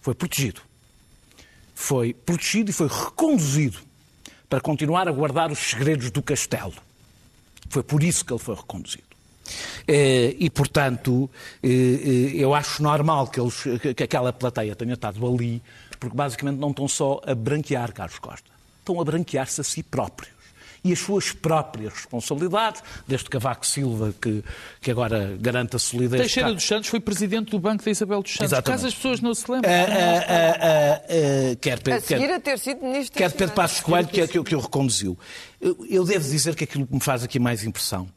[0.00, 0.60] Foi protegido.
[1.74, 3.78] Foi protegido e foi reconduzido
[4.48, 6.74] para continuar a guardar os segredos do castelo.
[7.68, 9.04] Foi por isso que ele foi reconduzido.
[9.88, 11.30] E, portanto,
[11.62, 13.64] eu acho normal que, eles,
[13.96, 15.62] que aquela plateia tenha estado ali
[16.02, 20.32] porque basicamente não estão só a branquear Carlos Costa, estão a branquear-se a si próprios
[20.84, 24.42] e as suas próprias responsabilidades, desde Cavaco Silva, que,
[24.80, 26.20] que agora garante a solidez.
[26.20, 28.46] Teixeira dos Santos foi presidente do Banco da Isabel dos Santos.
[28.46, 28.78] Exatamente.
[28.80, 29.72] Caso as pessoas não se lembrem.
[29.72, 34.08] Uh, uh, uh, quer, a seguir quer, a ter sido ministro Quer Pedro Passos Coelho,
[34.08, 35.16] que, que, que o reconduziu.
[35.60, 38.08] Eu, eu devo dizer que aquilo que me faz aqui mais impressão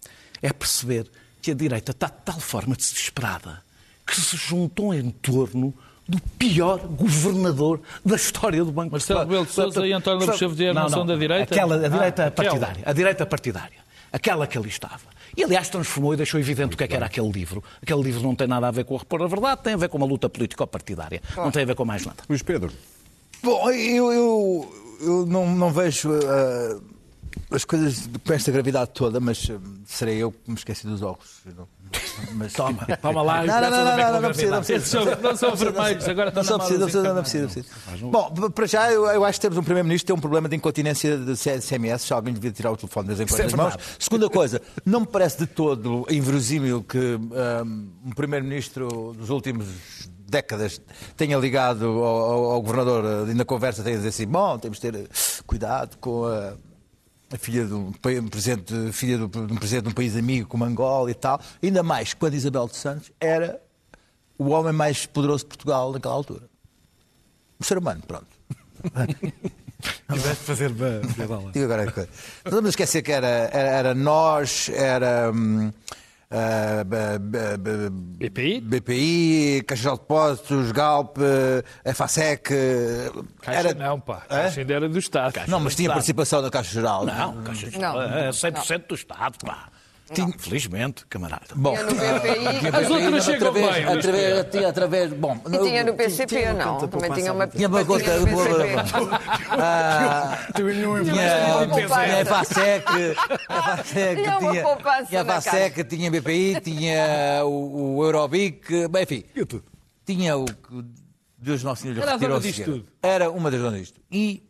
[0.41, 1.07] é perceber
[1.43, 3.63] que a direita está de tal forma desesperada
[4.07, 5.71] que se juntou em torno
[6.07, 10.73] do pior governador da história do Banco Marcelo Rebelo de Sousa e António Lopes Xavier
[10.73, 11.53] não, não, são da direita?
[11.53, 12.71] Aquela, a direita ah, partidária.
[12.71, 12.89] Aquela.
[12.89, 13.85] A direita partidária.
[14.11, 15.15] Aquela que ali estava.
[15.35, 17.63] E, aliás, transformou e deixou evidente o que, é que era aquele livro.
[17.81, 19.89] Aquele livro não tem nada a ver com a repor a verdade, tem a ver
[19.89, 21.21] com uma luta político-partidária.
[21.35, 22.23] Não tem a ver com mais nada.
[22.29, 22.71] Luís Pedro.
[23.43, 26.81] Bom, eu, eu, eu não, não vejo uh,
[27.51, 31.41] as coisas com esta gravidade toda, mas uh, serei eu que me esqueci dos óculos.
[32.33, 32.53] Mas...
[32.53, 34.85] Toma, toma lá Não, não, não, não, não, não precisa, não precisa.
[34.85, 37.65] São- não são vermelhos, agora Não na precisa, não precisa, não precisa.
[38.01, 41.17] Bom, para já, eu, acho que temos um Primeiro-Ministro que tem um problema de incontinência
[41.17, 43.75] de SMS, se alguém devia tirar o telefone de vez em quando é das mãos.
[43.99, 49.67] Segunda coisa, não me parece de todo inverosímil que hum, um Primeiro-Ministro dos últimos
[50.27, 50.81] décadas
[51.15, 54.91] tenha ligado ao, ao- ao Governador e na conversa tenha dizer assim, bom, temos de
[54.91, 55.07] ter eh,
[55.45, 56.25] cuidado com.
[56.25, 56.53] A
[57.37, 61.09] filha de um, um presidente, filha de um presidente de um país amigo como Angola
[61.11, 63.61] e tal, ainda mais quando Isabel dos Santos era
[64.37, 66.43] o homem mais poderoso de Portugal naquela altura.
[67.59, 68.27] Um ser humano, pronto.
[70.11, 71.01] Tiveste de fazer ba-
[71.53, 72.09] Digo agora a coisa.
[72.45, 75.31] Não vamos esquecer que era, era, era nós, era.
[75.33, 75.71] hum,
[76.31, 77.89] ah, b- b- b-
[78.29, 78.61] BPI?
[78.61, 81.17] BPI, Caixa de Depósitos, Galp,
[81.83, 82.51] eh, FASEC.
[82.53, 83.11] eh,
[83.41, 83.73] Caixa era...
[83.73, 84.23] não, pá.
[84.29, 84.43] Hã?
[84.43, 85.33] Caixa ainda era do Estado.
[85.47, 87.05] Não, mas tinha participação na Caixa Geral.
[87.05, 88.01] Não, Caixa de Não.
[88.01, 89.69] é 100% do Estado, pá.
[90.13, 91.47] Tinha- Felizmente, camarada.
[91.55, 91.73] Bom,
[92.73, 95.13] As outras chegam através- bem, através- tinha através.
[95.13, 96.87] Bom, E tinha no uma não.
[96.87, 97.47] Também tinha uma.
[97.47, 98.05] Tinha uma conta.
[99.49, 102.05] Ah, tinha, poupança.
[102.05, 102.85] tinha a FASEC,
[103.49, 104.21] a FASEC
[105.09, 109.23] Tinha a FASEC, tinha BPI, tinha o, Eurobic, bem, enfim,
[110.05, 110.85] tinha o que
[111.37, 112.39] Deus Nosso Senhor lhe Era a retirou.
[113.01, 113.99] Era uma das donas disto.
[114.11, 114.43] E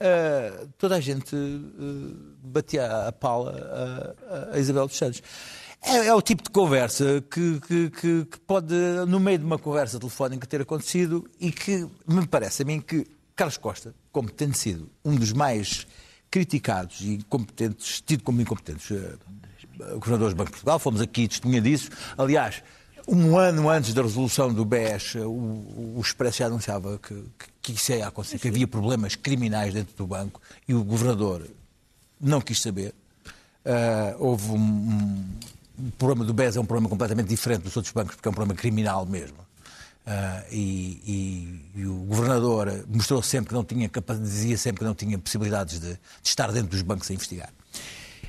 [0.00, 4.14] ah, toda a gente ah, batia a pala
[4.52, 5.22] a, a Isabel dos Santos.
[5.82, 8.74] É, é o tipo de conversa que, que- que- que pode,
[9.06, 13.06] no meio de uma conversa telefónica, ter acontecido e que me parece a mim que
[13.36, 15.86] Carlos Costa, como tendo sido um dos mais
[16.30, 19.14] criticados e incompetentes, tido como incompetentes eh,
[19.96, 21.90] governadores do Banco de Portugal, fomos aqui testemunha disso.
[22.16, 22.62] Aliás,
[23.06, 25.28] um ano antes da resolução do BES, o,
[25.96, 29.94] o Expresso já anunciava que, que, que isso ia acontecer, que havia problemas criminais dentro
[29.96, 31.46] do banco e o governador
[32.20, 32.94] não quis saber.
[33.64, 35.24] Ah, houve um, um-
[35.78, 38.34] o problema do BES é um problema completamente diferente dos outros bancos, porque é um
[38.34, 39.38] problema criminal mesmo.
[40.06, 41.00] Ah, e,
[41.74, 45.18] e- e o governador mostrou sempre que não tinha capacidade, dizia sempre que não tinha
[45.18, 47.50] possibilidades de, de estar dentro dos bancos a investigar.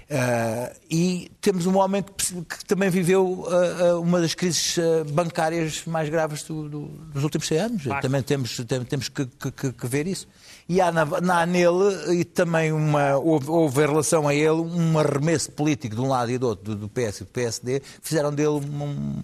[0.09, 4.77] Ah, e temos um homem que, que também viveu ah, uma das crises
[5.11, 7.83] bancárias mais graves do- do- dos últimos 100 anos.
[8.01, 10.27] Também temos, tem- temos que- que- que ver isso.
[10.67, 14.97] E há, na, na- nele, e também uma, houve, houve em relação a ele, um
[14.97, 18.33] arremesso político de um lado e do outro, do, do PS e do PSD, fizeram
[18.33, 19.23] dele um,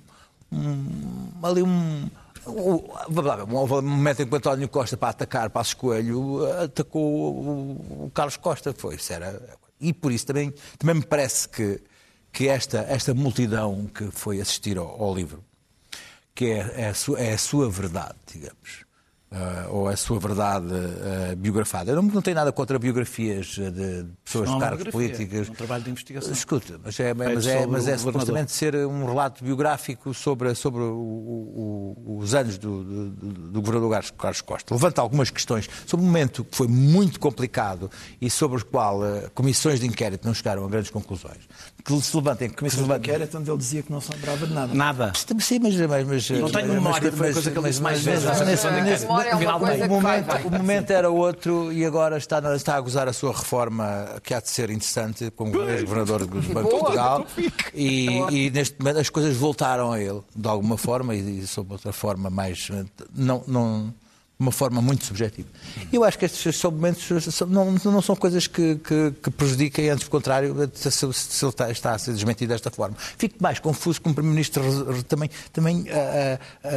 [0.52, 2.10] um- ali um.
[2.48, 7.02] um momento em que o António Costa, para atacar Passos Coelho, atacou
[7.36, 8.74] o, o Carlos Costa.
[8.74, 11.82] Foi, isso era, e por isso também, também me parece que,
[12.32, 15.44] que esta, esta multidão que foi assistir ao, ao livro,
[16.36, 18.86] que é, é a sua, é a sua verdade, digamos.
[19.32, 21.92] Ah, ou a sua verdade ah, biografada.
[21.92, 24.88] Eu não, não tenho nada contra biografias ah, de pessoas Não é de uma cargos
[24.92, 25.48] políticos.
[25.48, 26.32] é um trabalho de investigação.
[26.34, 31.96] Escuta, mas é, mas é, mas é supostamente ser um relato biográfico sobre, sobre o-
[32.06, 33.10] o- os anos do, do,
[33.52, 34.74] do governador Carlos- Costa.
[34.74, 37.90] Levanta algumas questões sobre um momento que foi muito complicado
[38.20, 41.40] e sobre o qual eh, comissões de inquérito não chegaram a grandes conclusões.
[41.84, 44.12] Que se levantem que se Comissão de levantem- inquérito onde ele dizia que não se
[44.12, 44.74] lembrava de nada.
[44.74, 45.14] Nada.
[45.16, 48.02] Sim, mas, mas, mas, Não tenho memória, mas- foi a coisa que ele disse mais
[48.04, 48.24] vezes.
[48.24, 50.44] de é uma que o vai, momento, vai.
[50.44, 54.40] o momento era outro e agora está, está a gozar a sua reforma que há
[54.40, 57.26] de ser interessante como ex-governador do Banco de Portugal
[57.74, 61.74] e, e neste momento as coisas voltaram a ele de alguma forma e, e sob
[61.74, 62.70] outra forma mais
[63.16, 63.94] não, não
[64.42, 65.48] uma forma muito subjetiva.
[65.94, 67.08] Eu acho que estes são momentos,
[67.48, 71.50] não, não são coisas que, que, que prejudiquem, antes do contrário, se, se- se ele
[71.52, 72.96] está, está a ser desmentido desta forma.
[73.18, 76.70] Fico mais confuso que um Primeiro-Ministro também, também ah, ah,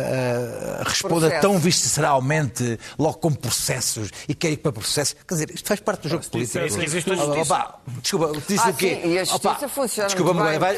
[0.80, 1.40] ah, responda Processo.
[1.40, 5.16] tão visceralmente, logo com processos, e quer ir para processos.
[5.26, 6.58] Quer dizer, isto faz parte do jogo político.
[6.64, 7.54] isso existe a justiça.
[7.54, 9.00] opa, desculpa, disse Ah, o quê?
[9.02, 10.76] sim, e a justiça Opa, funciona Desculpa, muito bem vai.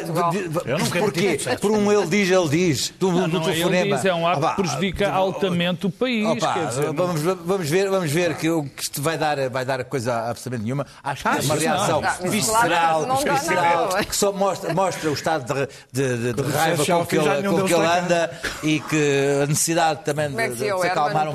[0.64, 1.20] Eu nunca Porquê?
[1.20, 1.60] tive processo.
[1.60, 2.90] Por um ele diz, ele diz.
[2.98, 6.26] Do, Não, do não é ele diz, é um ato que prejudica altamente o país.
[6.26, 9.48] Opa, quer dizer, não- vamos, vamos ver, vamos ver que, o- que isto vai dar,
[9.50, 10.86] vai dar coisa absolutamente nenhuma.
[11.02, 12.10] Acho que é uma reação não.
[12.24, 14.04] Não, visceral, não visceral nada.
[14.04, 17.48] que só mostra, mostra o estado de, de- de- de raiva com o que ele,
[17.48, 20.86] com que ele anda e que a necessidade também Como é que de, de se
[20.86, 21.32] acalmar um, um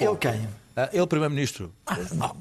[0.00, 0.48] Ele quem?
[0.78, 1.72] Ah, Ele, Primeiro-Ministro.
[1.86, 1.96] Ah,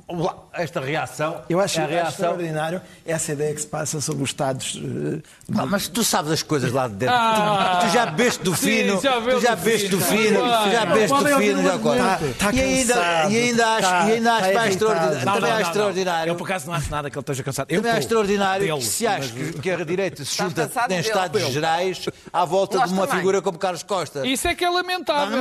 [0.09, 1.41] lá, Esta reação.
[1.49, 2.09] Eu acho, é a acho reação.
[2.11, 4.77] extraordinário essa ideia que se passa sobre os Estados.
[4.83, 7.15] eh, Não, mas tu sabes as coisas lá de dentro.
[7.15, 10.01] Ah, tu, tu já bebeste do sim, fino, já bebeu tu já do bebeste do
[10.01, 10.39] fino.
[10.41, 14.11] tu já bebeste do fino, já está e ainda, cansado, e ainda acho, está- e
[14.13, 14.67] ainda acho irritado.
[14.69, 15.25] extraordinário.
[15.25, 16.31] Não, Também não, é não, extraordinário.
[16.31, 17.67] Eu, por acaso, não acho nada que ele esteja cansado.
[17.71, 20.99] Eu Também é extraordinário Dele, que se acha mas- que, a direita se junta em.
[20.99, 21.41] Estados.
[21.53, 24.27] Gerais à volta de uma figura como Carlos Costa.
[24.27, 25.37] Isso é que é lamentável.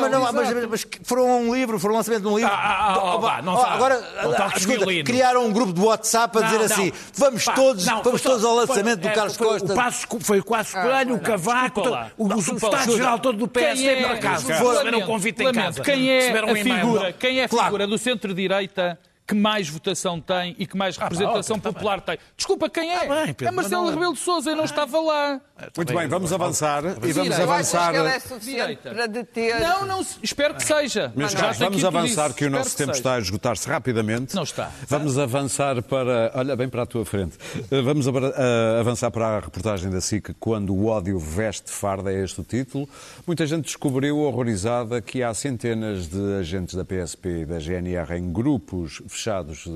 [0.71, 2.53] Mas foram um livro, foram um lançamento de um livro.
[2.85, 5.05] Ah, ah, não Oh, agora, Não ah, toques escuta, violino.
[5.05, 6.65] criaram um grupo de WhatsApp a dizer não.
[6.67, 9.37] assim: vamos Pá, todos, não, vamos foi todos só- ao foi- lançamento do é, Carlos
[9.37, 9.73] foi Costa.
[9.73, 12.11] O, Passos- foi o Quassos Coelho, o Cavaco, lá.
[12.19, 12.39] o, o.
[12.39, 14.49] Estado-Geral todo do PSD, é- por acaso.
[14.49, 15.83] Lamento, Receberam um convite em casa.
[15.83, 20.67] Quem é a figura, quem é a figura do centro-direita que mais votação tem e
[20.67, 22.19] que mais representação ok, tá popular tem?
[22.37, 22.99] Desculpa, quem é?
[23.07, 25.41] Tá bem, Pedro, é Marcelo não- Rebelo de Sousa e não estava lá.
[25.77, 27.35] Muito bem, vamos avançar e vamos Direita.
[27.43, 27.93] Eu acho avançar.
[27.93, 28.91] que ele é suficiente Direita.
[28.91, 29.61] para deter.
[29.61, 31.13] Não, não, espero que seja.
[31.15, 34.35] Meus Já caros, vamos avançar que o nosso tempo está a esgotar-se rapidamente.
[34.35, 34.71] Não está.
[34.89, 36.33] Vamos avançar para.
[36.35, 37.37] Olha, bem para a tua frente.
[37.71, 42.23] Eh, Vamos eh, avançar para a reportagem da SIC, Quando o ódio veste farda, é
[42.25, 42.89] este o título.
[43.27, 48.33] Muita gente descobriu, horrorizada, que há centenas de agentes da PSP e da GNR em
[48.33, 49.71] grupos fechados eh,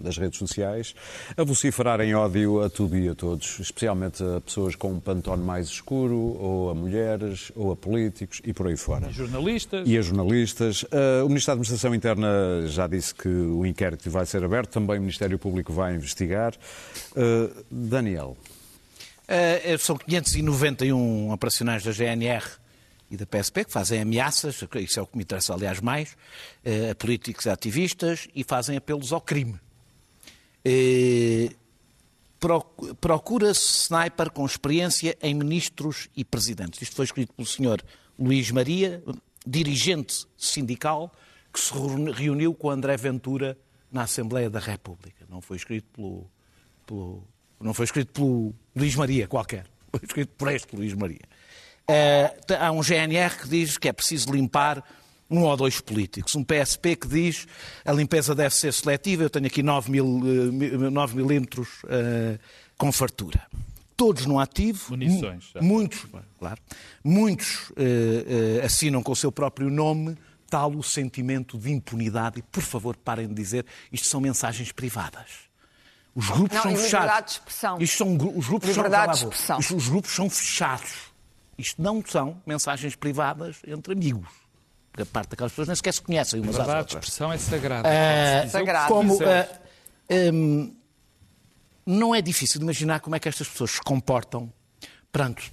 [0.00, 0.94] das redes sociais
[1.36, 5.68] a vociferarem ódio a tudo e a todos, especialmente a pessoas com um pantone mais
[5.68, 9.10] escuro, ou a mulheres, ou a políticos e por aí fora.
[9.10, 9.88] Jornalistas.
[9.88, 10.82] E a jornalistas.
[10.84, 12.28] Uh, o Ministro da Administração Interna
[12.66, 16.54] já disse que o inquérito vai ser aberto, também o Ministério Público vai investigar.
[17.16, 18.36] Uh, Daniel,
[19.26, 22.44] Eh, são 591 operacionais da GNR
[23.10, 26.16] e da PSP que fazem ameaças, isso é o que me interessa, aliás, mais,
[26.90, 29.58] a políticos e ativistas e fazem apelos ao crime.
[32.44, 36.82] Proc- Procura-se sniper com experiência em ministros e presidentes.
[36.82, 37.82] Isto foi escrito pelo senhor
[38.18, 39.02] Luís Maria,
[39.46, 41.10] dirigente sindical,
[41.50, 43.56] que se reuni- reuniu com André Ventura
[43.90, 45.24] na Assembleia da República.
[45.30, 46.30] Não foi escrito pelo,
[46.86, 47.26] pelo-
[47.60, 49.64] não foi escrito pelo Luís Maria qualquer.
[49.90, 51.20] Foi escrito por este Luís Maria.
[51.88, 54.82] Eh, há um GNR que diz que é preciso limpar
[55.38, 56.34] um ou dois políticos.
[56.34, 57.46] Um PSP que diz
[57.84, 59.22] a limpeza deve ser seletiva.
[59.24, 62.38] Eu tenho aqui 9, mil, eh, mi- 9 milímetros eh,
[62.78, 63.42] com fartura.
[63.96, 64.86] Todos no ativo.
[64.90, 65.60] Munições, já.
[65.62, 66.06] mu- Muitos,
[66.38, 66.60] claro,
[67.02, 70.16] muitos eh, eh, assinam com o seu próprio nome
[70.50, 72.38] tal o sentimento de impunidade.
[72.38, 75.44] E, por favor, parem de dizer isto são mensagens privadas.
[76.14, 77.40] Os grupos Não, são fechados.
[77.80, 79.58] Isto são, os grupos Liberdade são, de expressão.
[79.58, 80.92] Os, os grupos são fechados.
[81.58, 84.28] Isto não são mensagens privadas entre amigos.
[84.94, 87.02] Porque a parte daquelas pessoas nem sequer se conhecem umas às Verdade, a outras.
[87.04, 87.88] expressão é sagrada.
[88.44, 88.88] Que Sagrado.
[88.94, 89.50] como, quiseres.
[90.08, 90.76] eh, hum,
[91.84, 94.52] não é difícil de imaginar como é que estas pessoas se comportam
[95.10, 95.52] perante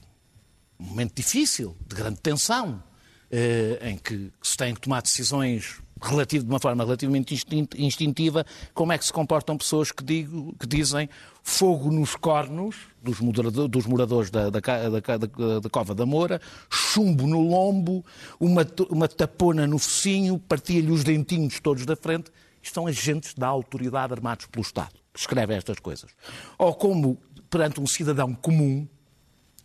[0.79, 2.83] um momento difícil, de grande tensão,
[3.31, 8.45] eh, em que se têm que tomar decisões relativo, de uma forma relativamente instin- instintiva,
[8.73, 11.07] como é que se comportam pessoas que, digo, que dizem
[11.43, 15.17] fogo nos cornos dos, moderado- dos moradores da, da, da
[15.59, 18.03] da- Cova da Moura, chumbo no lombo,
[18.39, 22.31] uma, uma tapona no focinho, partia-lhe os dentinhos todos da frente.
[22.63, 26.11] Isto são agentes da autoridade armados pelo Estado que escrevem estas coisas.
[26.57, 27.17] Ou como
[27.49, 28.87] perante um cidadão comum,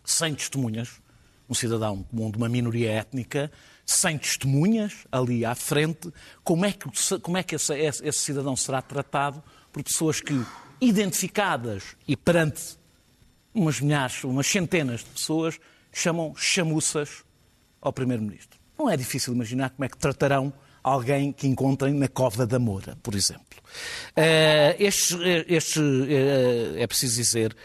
[0.04, 1.00] sem testemunhas,
[1.48, 3.50] um cidadão comum de uma minoria étnica,
[3.86, 6.88] sem testemunhas ali à frente, como é que,
[7.20, 9.40] como é que esse, esse- cidadão será tratado
[9.72, 10.34] por pessoas que,
[10.80, 12.76] identificadas e perante
[13.54, 15.58] umas milhares, umas centenas de pessoas,
[15.92, 17.24] chamam chamuças
[17.80, 18.58] ao Primeiro-Ministro.
[18.78, 22.96] Não é difícil imaginar como é que tratarão alguém que encontrem na Cova da Moura,
[23.02, 23.44] por exemplo.
[24.14, 25.16] Eh, este,
[25.48, 27.56] este, eh, é preciso dizer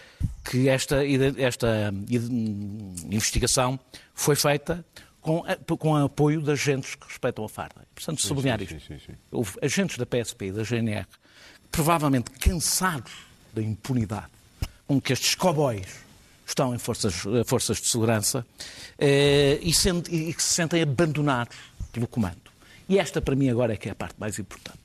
[0.44, 0.98] que esta,
[1.38, 3.80] esta hum, investigação
[4.14, 4.86] foi feita
[5.22, 7.82] com, a- com o apoio de agentes que respeitam a farda.
[7.82, 8.88] É Portanto, sublinhar sim, isto.
[8.88, 9.14] sim, sim.
[9.32, 11.06] Houve agentes da PSP e da GNR,
[11.72, 13.12] provavelmente cansados
[13.54, 14.28] da impunidade
[14.88, 15.88] com que estes cowboys
[16.46, 18.46] estão em forças, eh, forças de segurança
[19.00, 21.56] eh, e, sent- e que se sentem abandonados
[21.94, 22.42] pelo comando.
[22.90, 24.80] E esta, para mim, agora é que é a parte mais importante.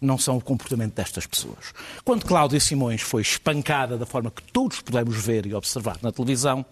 [0.00, 1.72] Não são o comportamento destas pessoas.
[2.04, 6.64] Quando Cláudia Simões foi espancada da forma que todos podemos ver e observar na televisão,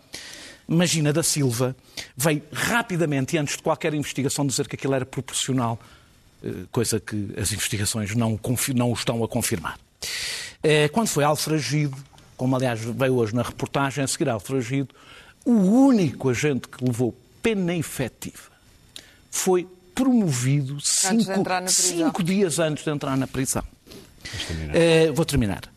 [0.66, 1.76] Magina da Silva
[2.16, 5.78] veio rapidamente, e antes de qualquer investigação, dizer que aquilo era proporcional,
[6.42, 8.38] eh, coisa que as investigações não,
[8.74, 9.78] não o estão a confirmar.
[10.62, 11.96] Eh, Quando foi alfragido,
[12.36, 14.94] como aliás veio hoje na reportagem, a seguir alfragido,
[15.44, 18.50] o único agente que levou pena efetiva
[19.30, 21.24] foi promovido cinco,
[21.68, 23.62] cinco dias antes de entrar na prisão.
[24.72, 25.70] Eh, vou terminar.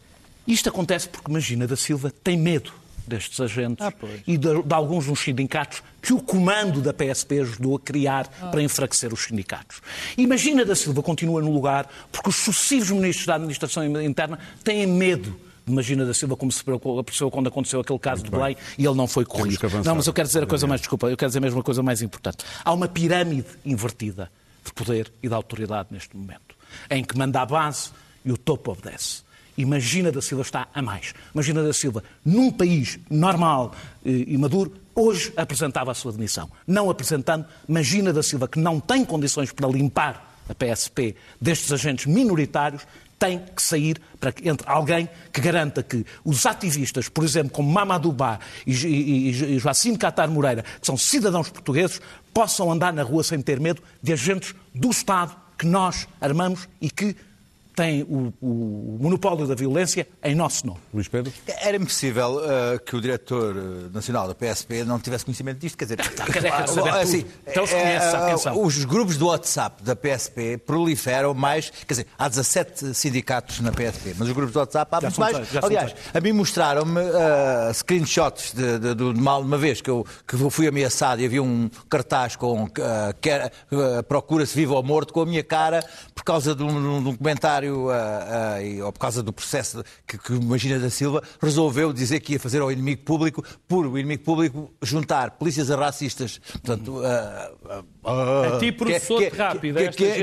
[0.47, 2.71] Isto acontece porque Magina da Silva tem medo
[3.07, 3.93] destes agentes Ah,
[4.25, 8.47] e de, de alguns dos sindicatos que o comando da PSP ajudou a criar Ah.
[8.47, 9.81] para enfraquecer os sindicatos.
[10.17, 15.35] Imagina da Silva continua no lugar porque os sucessivos ministros da Administração Interna têm medo
[15.65, 18.95] de Magina da Silva, como se percebeu quando aconteceu aquele caso de Belém e ele
[18.95, 19.59] não foi corrido.
[19.83, 21.83] Não, mas eu quero dizer a coisa mais, desculpa, eu quero dizer mesmo a coisa
[21.83, 22.45] mais importante.
[22.63, 24.31] Há uma pirâmide invertida
[24.63, 26.55] de poder e de autoridade neste momento,
[26.89, 27.89] em que manda a base
[28.23, 29.23] e o topo obedece.
[29.57, 31.13] Imagina da Silva está a mais.
[31.33, 33.73] Imagina da Silva, num país normal
[34.05, 36.49] eh, e maduro, hoje apresentava a sua demissão.
[36.65, 42.05] Não apresentando, Imagina da Silva, que não tem condições para limpar da PSP, destes agentes
[42.05, 42.85] minoritários,
[43.19, 47.71] tem que sair para que entre alguém que garanta que os ativistas, por exemplo, como
[47.71, 51.99] Mamadou Ba e, e, e Joacim Catar Moreira, que são cidadãos portugueses,
[52.33, 56.89] possam andar na rua sem ter medo de agentes do Estado que nós armamos e
[56.89, 57.15] que
[57.77, 60.79] tem o, o, monopólio da violência em nosso nome.
[60.91, 61.31] Luís Pedro?
[61.61, 65.77] Era impossível uh, que o diretor eh, nacional da PSP não tivesse conhecimento disto.
[65.77, 71.69] Quer dizer, assim, então se conhece, uh, os grupos do WhatsApp da PSP proliferam mais.
[71.69, 75.37] Quer dizer, há 17 sindicatos na PSP, mas os grupos do WhatsApp há muito mais.
[75.63, 80.03] Aliás, a mim mostraram-me uh, screenshots de, de, de, de, mal uma vez que eu,
[80.27, 85.25] que fui ameaçado e havia um cartaz com uh, procura-se vivo ou morto com a
[85.27, 87.15] minha cara por causa de um, de um
[87.75, 92.33] uh, uh, ou por causa do processo que, que Magina da Silva resolveu dizer que
[92.33, 96.39] ia fazer ao inimigo público, por o inimigo público juntar polícias a racistas.
[96.51, 99.79] Portanto, uh, a ti processou-te rápido.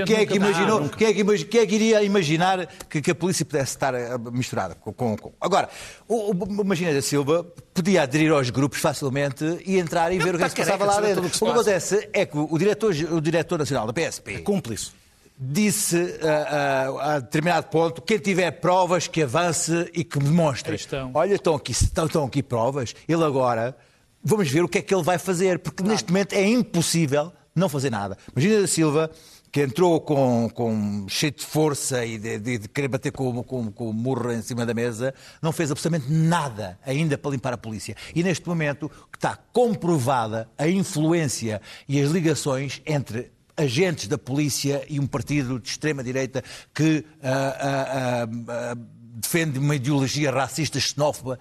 [0.07, 0.89] Quem é que imaginou?
[0.89, 3.95] Quem é que, quem é que iria imaginar que, que, a polícia pudesse estar
[4.33, 5.33] misturada com, com, com...
[5.41, 5.69] Agora,
[6.09, 10.39] o, o Magina da Silva podia aderir aos grupos facilmente e entrar e ver o
[10.39, 11.27] que é que se passava lá dentro.
[11.27, 14.35] O que acontece é que o diretor, o diretor nacional da PSP.
[14.35, 15.04] É cúmplice
[15.53, 20.75] disse uh, uh, a determinado ponto, quem tiver provas que avance e que demonstre.
[21.13, 23.77] Olha, estão aqui, estão, estão aqui provas, ele agora,
[24.23, 25.93] vamos ver o que é que ele vai fazer, porque claro.
[25.93, 28.17] neste momento é impossível não fazer nada.
[28.35, 29.11] Imagina da Silva,
[29.53, 33.71] que entrou com, com cheio de força e de, de, de querer bater com, com,
[33.71, 37.57] com, o murro em cima da mesa, não fez absolutamente nada ainda para limpar a
[37.59, 37.95] polícia.
[38.15, 44.99] E neste momento está comprovada a influência e as ligações entre agentes da polícia e
[44.99, 46.43] um partido de extrema-direita
[46.73, 51.39] que uh, uh, uh, defende uma ideologia racista, xenófoba,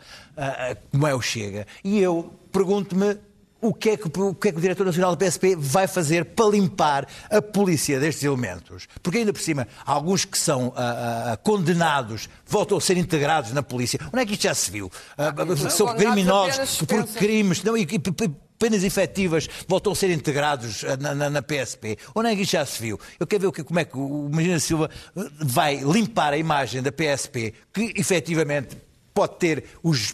[0.92, 1.66] como é o Chega.
[1.84, 3.18] E eu pergunto-me
[3.64, 6.26] o que, é que, o que é que o diretor nacional do PSP vai fazer
[6.26, 8.88] para limpar a polícia destes elementos?
[9.02, 13.64] Porque ainda por cima, alguns que são uh, uh, condenados voltam a ser integrados na
[13.64, 13.98] polícia.
[14.12, 14.92] Onde é que isto já se viu?
[15.18, 17.64] Uh, são criminosos por crimes.
[17.64, 18.00] Não, e, e,
[18.58, 21.98] penas efetivas voltam a ser integrados eh, na, na, na PSP.
[22.16, 23.00] Onde é que já se viu?
[23.20, 26.92] Eu quero ver como é que o Magina Silva eh, vai limpar a imagem da
[26.92, 28.78] PSP, que efetivamente
[29.14, 30.14] pode ter os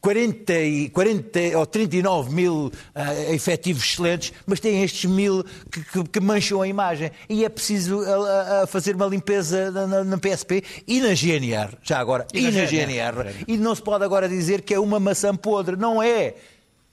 [0.00, 0.52] 40,
[0.92, 6.62] 40 ou 39 mil uh, efetivos excelentes, mas tem estes mil que, que, que, mancham
[6.62, 7.10] a imagem.
[7.28, 11.98] E é preciso uh, uh, fazer uma limpeza na, na, PSP e na GNR, já
[11.98, 13.16] agora, e, e na, na GNR.
[13.16, 13.44] GNR.
[13.48, 15.76] E não se pode agora dizer que é uma maçã podre.
[15.76, 16.34] Não é.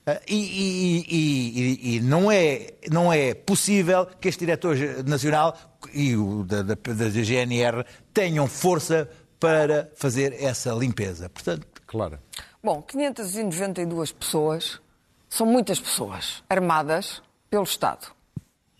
[0.08, 5.56] Ah, e, e, e, e, não, é, não é possível que este diretor nacional
[5.92, 7.84] e o da, da, da GNR
[8.14, 11.28] tenham força para fazer essa limpeza.
[11.28, 12.20] Portanto, claro.
[12.62, 14.80] Bom, 592 pessoas
[15.28, 18.06] são muitas pessoas armadas pelo Estado,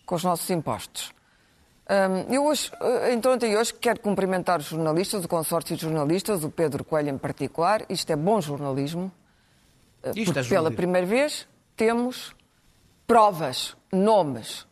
[0.05, 1.13] com os nossos impostos.
[2.29, 6.49] eu hoje, eh, então ontem hoje, quero cumprimentar os jornalistas, o consórcio de jornalistas, o
[6.49, 7.85] Pedro Coelho em particular.
[7.89, 9.11] Isto é bom jornalismo.
[10.13, 12.35] Porque pela primeira vez temos
[13.05, 14.65] provas, nomes.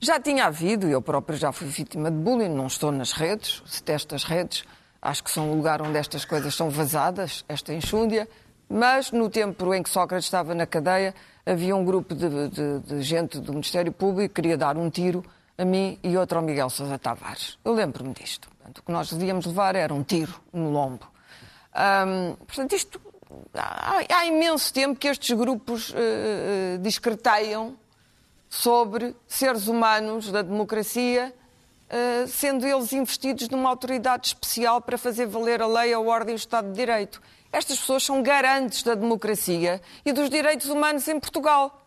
[0.00, 3.82] Já tinha havido, eu próprio já fui vítima de bullying, não estou nas redes, se
[3.82, 4.64] testas redes,
[5.00, 8.28] acho que são um lugar onde estas coisas são vazadas, esta enxúndia,
[8.68, 11.14] mas no tempo em que Sócrates estava na cadeia,
[11.44, 15.24] havia um grupo de, de, de gente do Ministério Público que queria dar um tiro
[15.56, 17.58] a mim e outro ao Miguel Sousa Tavares.
[17.64, 18.48] Eu lembro-me disto.
[18.50, 21.06] Portanto, o que nós devíamos levar era um tiro no lombo.
[22.46, 23.00] portanto, isto
[23.54, 27.76] há, há, imenso tempo que estes grupos uh, discreteiam
[28.48, 31.34] sobre seres humanos da democracia,
[31.90, 36.36] uh, sendo eles investidos numa autoridade especial para fazer valer a lei, a ordem e
[36.36, 37.20] o Estado de Direito.
[37.52, 41.82] Estas pessoas são garantes da democracia e dos direitos humanos em Portugal.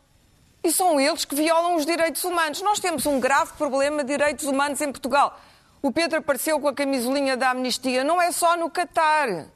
[0.63, 2.61] E são eles que violam os direitos humanos.
[2.61, 5.39] Nós temos um grave problema de direitos humanos em Portugal.
[5.81, 8.03] O Pedro apareceu com a camisolinha da amnistia.
[8.03, 9.47] Não é só no Catar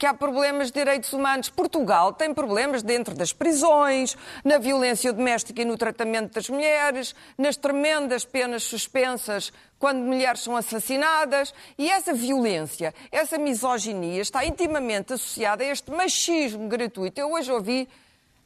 [0.00, 1.50] que há problemas de direitos humanos.
[1.50, 7.54] Portugal tem problemas dentro das prisões, na violência doméstica e no tratamento das mulheres, nas
[7.54, 11.52] tremendas penas suspensas quando mulheres são assassinadas.
[11.76, 17.20] E essa violência, essa misoginia está intimamente associada a este machismo gratuito.
[17.20, 17.86] Eu hoje ouvi,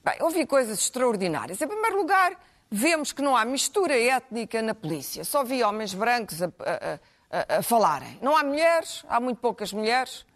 [0.05, 1.62] bem, ouvi coisas extraordinárias.
[1.62, 2.32] Em primeiro lugar,
[2.68, 5.24] vemos que não há mistura étnica na polícia.
[5.24, 6.98] Só vi homens brancos a, a,
[7.30, 8.18] a, a falarem.
[8.20, 10.26] Não há mulheres, há muito poucas mulheres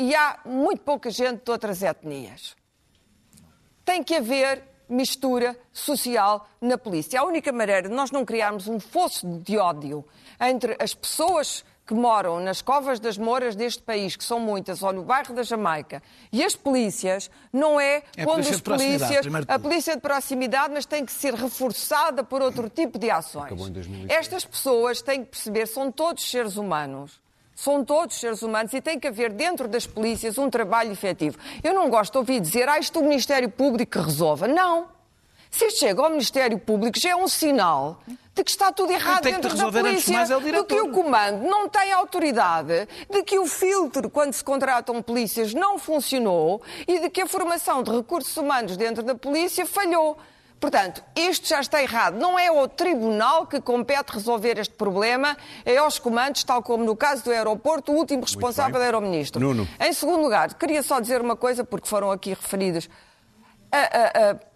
[0.00, 2.56] e há muito pouca gente de outras etnias.
[3.84, 7.20] Tem que haver mistura social na polícia.
[7.20, 10.02] A única maneira de nós não criarmos um fosso de ódio
[10.40, 14.90] entre as pessoas que moram nas covas das moras deste país, que são muitas, ou
[14.90, 19.44] no bairro da Jamaica, e as polícias, não é, É quando os proximidade, polícias.
[19.48, 23.46] A polícia de proximidade, mas tem que ser reforçada por outro tipo de ações.
[23.46, 24.18] Acabou em 2006.
[24.18, 27.20] Estas pessoas têm que perceber, são todos seres humanos.
[27.60, 31.36] São todos seres humanos e tem que haver dentro das polícias um trabalho efetivo.
[31.62, 34.48] Eu não gosto de ouvir dizer, ah, isto o Ministério Público que resolva.
[34.48, 34.88] Não.
[35.50, 38.00] Se isto chega ao Ministério Público, já é um sinal
[38.34, 40.90] de que está tudo errado tem que dentro da polícia, mais é de que o
[40.90, 46.98] comando não tem autoridade, de que o filtro, quando se contratam polícias, não funcionou e
[46.98, 50.16] de que a formação de recursos humanos dentro da polícia falhou.
[50.60, 52.16] Portanto, isto já está errado.
[52.18, 55.34] Não é ao tribunal que compete resolver este problema,
[55.64, 59.40] é aos comandos, tal como no caso do aeroporto, o último responsável era o ministro.
[59.40, 59.66] Nuno.
[59.80, 62.90] Em segundo lugar, queria só dizer uma coisa, porque foram aqui referidas.
[63.72, 64.50] A- a- a-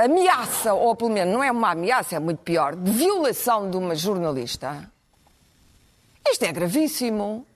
[0.00, 3.76] a ameaça, ou pelo menos não é uma ameaça, é muito pior, de violação de
[3.76, 4.90] uma jornalista.
[6.28, 7.46] Isto é gravíssimo.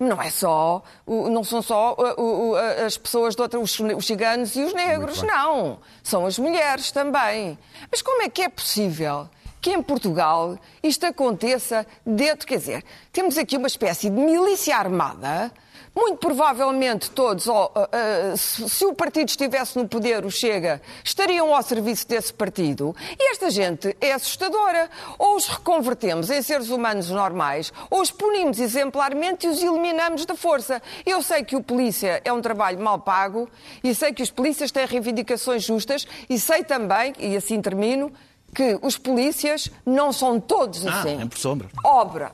[0.00, 4.62] Não é só, não são só uh, as pessoas de outra, os os ciganos e
[4.62, 5.78] os negros, não.
[6.02, 7.58] São as mulheres também.
[7.90, 9.28] Mas como é que é possível
[9.60, 15.52] que em Portugal isto aconteça dentro, quer dizer, temos aqui uma espécie de milícia armada,
[15.94, 20.80] muito provavelmente todos, ó, ah, ah, se se o partido estivesse no poder, o Chega,
[21.04, 22.94] estariam ao serviço desse partido.
[23.18, 24.88] E esta gente é assustadora.
[25.18, 30.34] Ou os reconvertemos em seres humanos normais, ou os punimos exemplarmente e os eliminamos da
[30.34, 30.80] força.
[31.04, 33.48] Eu sei que o polícia é um trabalho mal pago,
[33.82, 38.12] e sei que os polícias têm reivindicações justas, e sei também, e assim termino,
[38.54, 41.16] que os polícias não são todos Ah, assim.
[41.16, 41.68] nem por sombra.
[41.84, 42.32] Obra.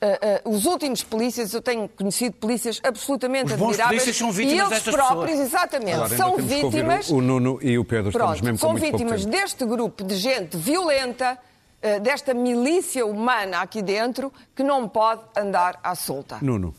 [0.00, 4.02] Ah, ah, os últimos polícias, eu tenho conhecido polícias absolutamente Os bons admiráveis.
[4.02, 5.46] polícias são e vítimas eles destas próprios, pessoas.
[5.46, 7.10] exatamente, ainda são vítimas.
[7.10, 10.16] O, o Nuno e o Pedro, estamos Pronto, mesmo com são vítimas deste grupo de
[10.16, 11.36] gente violenta,
[11.82, 16.38] eh, desta milícia humana aqui dentro, que não pode andar à solta.
[16.40, 16.74] Nuno.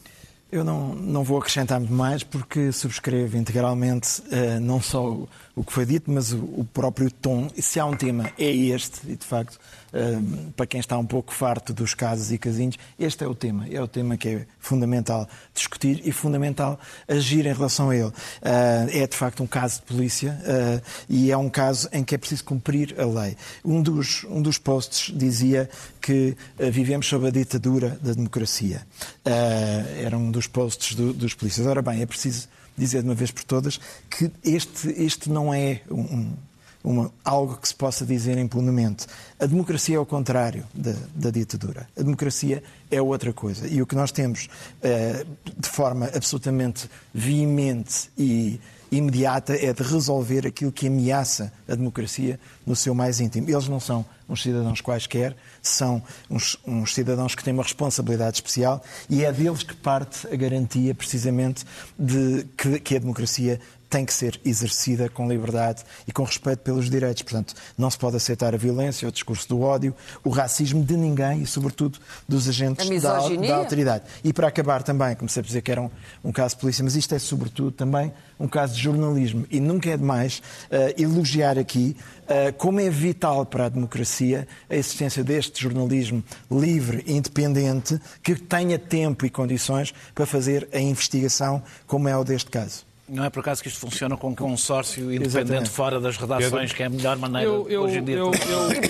[0.52, 4.24] Eu não, não vou acrescentar muito mais porque subscrevo integralmente
[4.60, 5.16] não só
[5.60, 7.50] o, que foi dito, mas o, próprio tom.
[7.58, 9.60] Se há um tema, é este, e de facto,
[9.92, 10.18] eh,
[10.56, 13.68] para quem está um pouco farto dos casos e casinhos, este é o tema.
[13.70, 18.12] É o tema que é fundamental discutir e fundamental agir em relação a ele.
[18.42, 22.16] Eh, é de facto um caso de polícia eh, e é um caso em que
[22.16, 23.36] é preciso cumprir a lei.
[23.66, 28.82] Um dos, um dos posts dizia que eh, vivemos sob a ditadura da democracia.
[29.26, 31.68] Era um dos posts do- dos polícias.
[31.68, 32.48] Ora bem, é preciso
[32.80, 36.34] dizer de uma vez por todas que este, este não é um- um-
[36.82, 39.06] uma- algo que se possa dizer impunemente.
[39.38, 41.88] A democracia é o contrário da, da ditadura.
[41.98, 43.68] A democracia é outra coisa.
[43.68, 44.48] E o que nós temos
[44.82, 45.26] eh,
[45.58, 48.60] de forma absolutamente veemente e
[48.92, 53.50] imediata é de resolver aquilo que ameaça a democracia no seu mais íntimo.
[53.50, 58.84] Eles não são uns cidadãos quaisquer, são uns, uns cidadãos que têm uma responsabilidade especial
[59.10, 61.66] e é deles que parte a garantia, precisamente,
[61.98, 63.60] de que, que a democracia
[63.90, 67.24] tem que ser exercida com liberdade e com respeito pelos direitos.
[67.24, 71.42] Portanto, não se pode aceitar a violência, o discurso do ódio, o racismo de ninguém
[71.42, 74.04] e, sobretudo, dos agentes da, da autoridade.
[74.24, 75.90] E para acabar também, comecei a dizer que era um,
[76.24, 79.46] um caso de polícia, mas isto é, sobretudo, também um caso de jornalismo.
[79.50, 81.96] E nunca é demais eh, elogiar aqui
[82.28, 88.36] eh, como é vital para a democracia a existência deste jornalismo livre e independente que
[88.36, 92.89] tenha tempo e condições para fazer a investigação, como é o deste caso.
[93.10, 95.70] Não é por acaso que isto funciona com um consórcio independente Exatamente.
[95.70, 98.16] fora das redações, que é a melhor maneira Eu, eu, hoje em dia.
[98.18, 98.38] eu, de-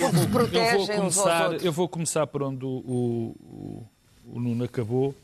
[0.02, 0.10] eu,
[0.76, 3.86] vou começar, eu vou começar por onde o, o, o-
[4.34, 5.14] o Nuno acabou,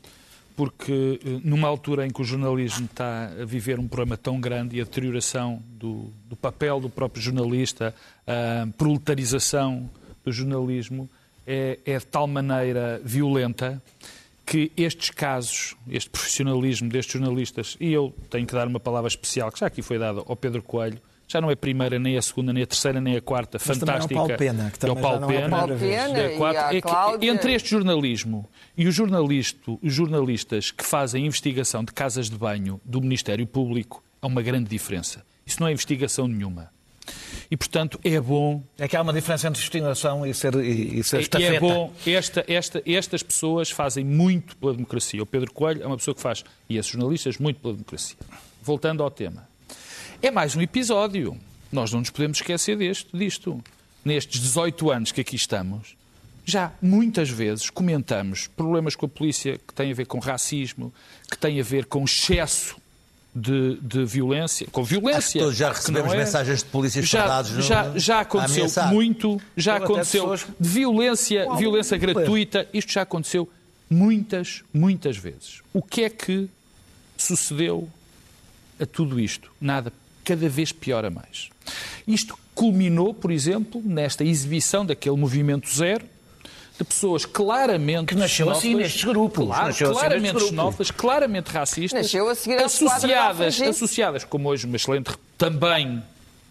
[0.55, 4.77] porque eh, numa altura em que o jornalismo está a viver um problema tão grande
[4.77, 7.93] e a deterioração do, do papel do próprio jornalista,
[8.25, 9.89] a proletarização
[10.25, 11.07] do jornalismo
[11.45, 13.81] é, é de tal maneira violenta
[14.47, 19.51] que estes casos, este profissionalismo destes jornalistas, e eu tenho que dar uma palavra especial,
[19.51, 22.21] que já aqui foi dada ao Pedro Coelho, já não é a primeira, nem a
[22.21, 24.15] segunda, nem a terceira, nem a quarta, Mas também ao fantástica.
[24.15, 25.97] Paulo Pena, que É o também já Paulo não é a Pena, primeira vez.
[25.97, 26.61] Paulo Pena é quatro.
[26.61, 27.29] É que Cláudia.
[27.29, 32.79] entre este jornalismo e o jornalisto, os jornalistas que fazem investigação de casas de banho
[32.85, 35.25] do Ministério Público, há uma grande diferença.
[35.45, 36.71] Isso não é investigação nenhuma.
[37.49, 41.03] E, portanto, é bom É que há uma diferença entre investigação e ser, e, e
[41.03, 41.55] ser e estafeta.
[41.55, 45.21] é bom, esta, esta, estas pessoas fazem muito pela democracia.
[45.21, 48.17] O Pedro Coelho é uma pessoa que faz, e esses jornalistas, muito pela democracia.
[48.61, 49.47] Voltando ao tema.
[50.21, 51.37] É mais um episódio.
[51.71, 53.63] Nós não nos podemos esquecer deste, disto.
[54.03, 55.97] Nestes 18 anos que aqui estamos,
[56.45, 60.93] já muitas vezes comentamos problemas com a polícia que têm a ver com racismo,
[61.29, 62.77] que têm a ver com excesso
[63.39, 65.41] de, de violência, com violência.
[65.41, 69.77] Todos já recebemos é- mensagens de polícias já, soldados no- já, já aconteceu muito, já
[69.77, 73.47] Ou aconteceu pessoas- de violência, violência gratuita, isto já aconteceu
[73.89, 75.61] muitas, muitas vezes.
[75.73, 76.49] O que é que
[77.15, 77.87] sucedeu
[78.79, 79.51] a tudo isto?
[79.59, 79.91] Nada,
[80.23, 81.49] cada vez pior a mais.
[82.07, 86.05] Isto culminou, por exemplo, nesta exibição daquele movimento zero,
[86.77, 90.49] de pessoas claramente Que nasceu assim xenófobas, nestes grupos, claro, nasceu assim claramente grupos.
[90.49, 96.03] xenófobas, claramente racistas, Nasceu a seguir associadas, associadas, como hoje uma excelente também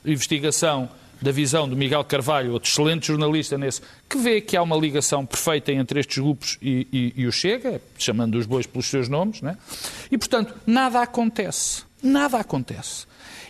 [0.04, 0.88] investigação
[1.20, 5.24] da visão do Miguel Carvalho, outro excelente jornalista nesse, que vê que há uma ligação
[5.24, 9.40] perfeita entre estes grupos e, e- e o Chega, chamando os bois pelos seus nomes,
[9.40, 9.56] né?
[10.10, 11.84] e portanto nada acontece.
[12.02, 13.06] Nada acontece.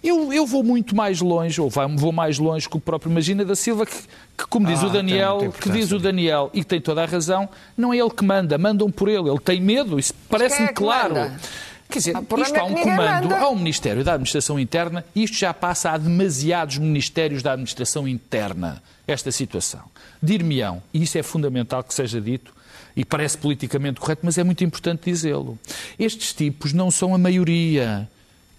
[0.08, 3.44] Eu, eu vou muito mais longe, ou vai- vou mais longe que o próprio Magina
[3.44, 3.92] da Silva, que,
[4.38, 5.98] que, como diz Ah, o Daniel, tem muita que diz o.
[5.98, 9.28] Daniel, e que tem toda a razão, não é ele que manda, mandam por ele.
[9.28, 11.14] Ele tem medo, isso parece-me é claro.
[11.14, 11.40] manda?
[11.88, 13.38] Quer dizer, Ah, isto é há um comando, manda.
[13.38, 18.08] há um Ministério da Administração Interna e isto já passa a demasiados ministérios da Administração
[18.08, 19.82] Interna, esta situação.
[20.20, 22.52] Dir-me-ão, e isso é fundamental que seja dito,
[22.96, 25.56] e parece politicamente correto, mas é muito importante dizê-lo.
[25.98, 28.08] Estes tipos não são a maioria.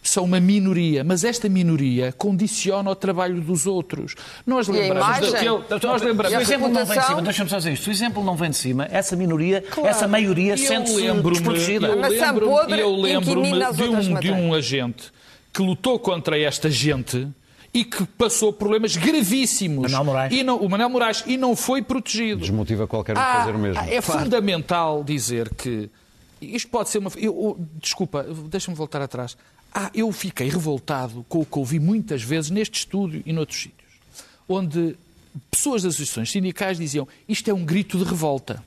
[0.08, 4.16] São uma minoria, mas esta minoria condiciona o trabalho dos outros.
[4.46, 5.32] Nós lembramos imagem?
[5.32, 5.50] daquele.
[5.84, 7.84] Nós Se lembramos o exemplo não vem de cima, deixa-me só dizer isto.
[7.84, 11.88] Se o exemplo não vem de cima, essa minoria, essa maioria sente-se desprotegida.
[11.88, 15.12] Eu lembro-me, as de, um, de um agente
[15.54, 17.28] que lutou contra esta gente
[17.74, 19.92] e que passou problemas gravíssimos.
[19.92, 20.34] Manuel Moraes.
[20.34, 22.42] E não, o Manuel Moraes e não foi protegido.
[22.42, 23.82] Desmotiva qualquer um de Ah, fazer o mesmo.
[23.90, 25.90] é fundamental dizer que
[26.42, 27.10] isto pode ser uma.
[27.18, 29.36] Eu, eu- desculpa, deixa-me voltar atrás.
[29.74, 33.92] Ah, eu fiquei revoltado com o que ouvi muitas vezes neste estúdio e noutros sítios,
[34.48, 34.96] onde
[35.52, 38.64] pessoas das associações sindicais diziam isto é um grito de revolta.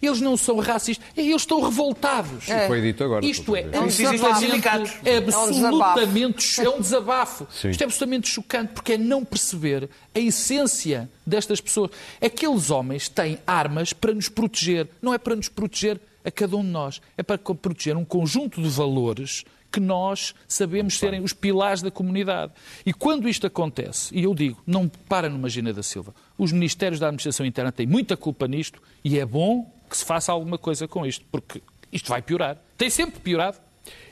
[0.00, 2.48] Eles não são racistas, eles estão revoltados.
[2.48, 2.66] É.
[2.66, 3.24] Foi dito agora.
[3.24, 4.44] Isto é um desabafo.
[4.44, 4.60] é
[5.04, 7.46] É um absolutamente, é um desabafo.
[7.50, 7.70] Sim.
[7.70, 11.90] Isto é absolutamente chocante porque é não perceber a essência destas pessoas.
[12.20, 16.62] Aqueles homens têm armas para nos proteger, não é para nos proteger a cada um
[16.62, 21.82] de nós, é para proteger um conjunto de valores que nós sabemos serem os pilares
[21.82, 22.52] da comunidade.
[22.84, 26.98] E quando isto acontece, e eu digo, não para no Magina da Silva, os ministérios
[26.98, 30.86] da administração interna têm muita culpa nisto e é bom que se faça alguma coisa
[30.86, 31.62] com isto, porque
[31.92, 32.56] isto vai piorar.
[32.76, 33.58] Tem sempre piorado.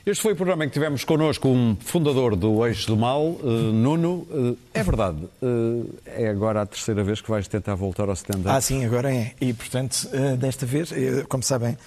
[0.05, 3.45] Este foi o programa em que tivemos connosco um fundador do Eixo do Mal, eh,
[3.45, 4.25] Nuno.
[4.73, 8.49] Eh, é verdade, eh, é agora a terceira vez que vais tentar voltar ao stand-up.
[8.49, 9.33] Ah, sim, agora é.
[9.41, 10.91] E, portanto, desta vez,
[11.27, 11.77] como sabem,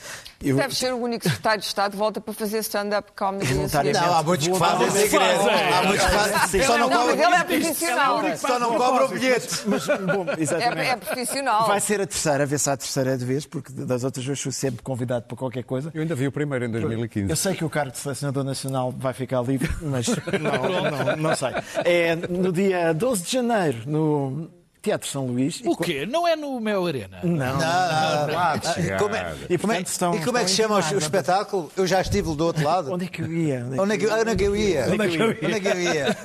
[0.45, 0.57] eu.
[0.57, 3.55] Deve ser o único secretário de Estado que volta para fazer stand-up comedy.
[3.55, 5.25] Não, há muitos que fazem querer.
[5.73, 6.63] Há muitos que fazem.
[6.63, 8.37] Só não Não, mas ele cobram é profissional.
[8.37, 9.49] só não cobram o bilhete.
[9.67, 10.89] Mas, bom, exatamente.
[10.89, 11.67] É, é profissional.
[11.67, 14.25] Vai ser a terceira, a ver se há a terceira de vez, porque das outras
[14.25, 15.91] vezes fui sempre convidado para qualquer coisa.
[15.95, 17.31] Eu ainda vi o primeiro em 2015.
[17.31, 20.07] Eu sei que o cargo de selecionador nacional vai ficar livre, mas
[20.41, 21.51] não, não, não sei.
[21.85, 24.51] É no dia 12 de janeiro, no
[24.83, 25.61] Teatro São Luís.
[25.65, 26.05] O co- quê?
[26.05, 27.21] Não é no Mel Arena?
[27.23, 27.57] Não.
[27.63, 30.99] Ah, e como é- E, como é- estão- e como é que se chama o
[30.99, 31.71] espetáculo?
[31.77, 32.93] Eu já estive do outro lado.
[32.93, 33.65] Onde é que eu ia?
[33.79, 34.87] Onde é que, onde é que eu ia?
[34.91, 35.39] Onde é que eu ia?
[35.45, 36.17] Onde é que eu ia?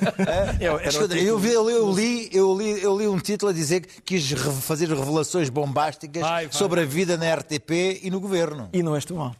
[0.60, 4.02] Eu- eu, vi- eu, eu li, eu, li, eu li um título a dizer que
[4.02, 4.28] quis
[4.62, 8.68] fazer revelações bombásticas sobre a vida na RTP e no governo.
[8.72, 9.34] E não és tu mal.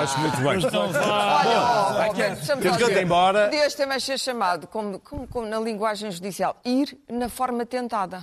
[0.00, 0.46] Acho muito bem.
[0.48, 3.44] Olha, Temos que ir embora.
[3.48, 8.20] Podias também ser chamado, como, como- como na linguagem judicial, ir na forma tentada.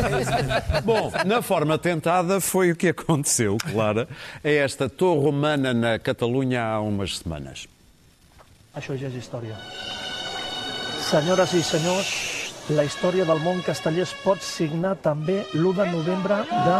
[0.82, 4.08] Bom, na forma tentada foi o que aconteceu, Clara,
[4.42, 7.66] a esta torre romana na Catalunha há umas semanas.
[8.74, 9.54] Això ja és història.
[11.10, 12.08] Senyores i senyors,
[12.72, 16.78] la història del món casteller es pot signar també l'1 de novembre de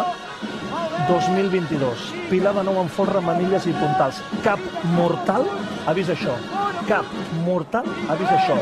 [1.10, 2.06] 2022.
[2.30, 4.22] Pilar de nou en folre, manilles i puntals.
[4.46, 4.60] Cap
[4.96, 5.44] mortal
[5.84, 6.38] ha vist això.
[6.88, 7.04] Cap
[7.44, 8.56] mortal ha vist això.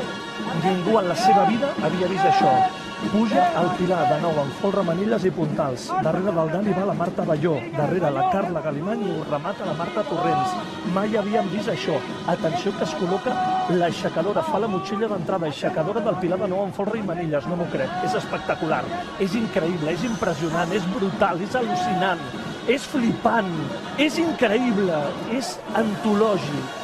[0.65, 2.57] Ningú en la seva vida havia vist això.
[3.11, 5.89] Puja el Pilar de nou en folre, manilles i puntals.
[6.05, 7.55] Darrere del Dani va la Marta Balló.
[7.75, 10.55] Darrere la Carla Galimany ho remata la Marta Torrents.
[10.95, 11.99] Mai havíem vist això.
[12.33, 13.35] Atenció que es col·loca
[13.77, 17.59] l'aixecadora, fa la motxilla d'entrada, aixecadora del Pilar de nou en folre i manilles, no
[17.59, 17.91] m'ho crec.
[18.07, 18.83] És espectacular,
[19.21, 22.23] és increïble, és impressionant, és brutal, és al·lucinant,
[22.69, 23.51] és flipant,
[23.99, 25.03] és increïble,
[25.39, 26.82] és antològic.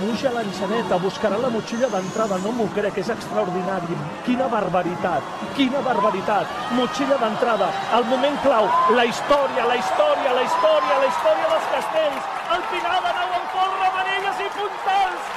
[0.00, 3.98] Puja l'enxaneta, buscarà la motxilla d'entrada, no m'ho crec, és extraordinari.
[4.24, 5.28] Quina barbaritat,
[5.58, 6.56] quina barbaritat.
[6.78, 12.34] Motxilla d'entrada, el moment clau, la història, la història, la història, la història dels castells.
[12.56, 15.34] El Pilar de nou en folre, manilles i puntals.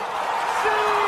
[0.64, 1.03] Sí!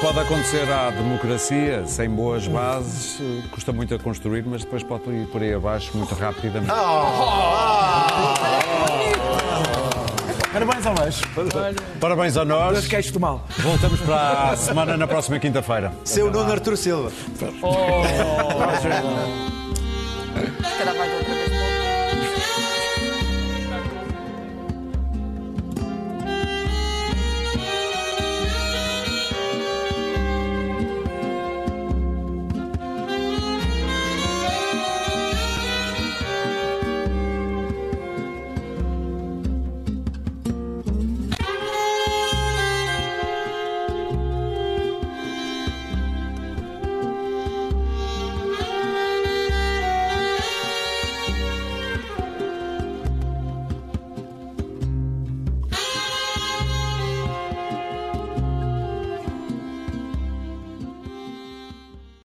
[0.00, 3.20] Pode acontecer à democracia, sem boas bases,
[3.50, 6.72] custa muito a construir, mas depois pode ir por aí abaixo muito rapidamente.
[10.52, 11.22] Parabéns ao Leixo.
[12.00, 12.88] Parabéns a nós.
[12.88, 13.46] queixos do mal.
[13.58, 15.92] Voltamos para a semana na próxima quinta-feira.
[16.04, 17.10] Seu Nuno Artur Silva.
[17.10, 17.44] Se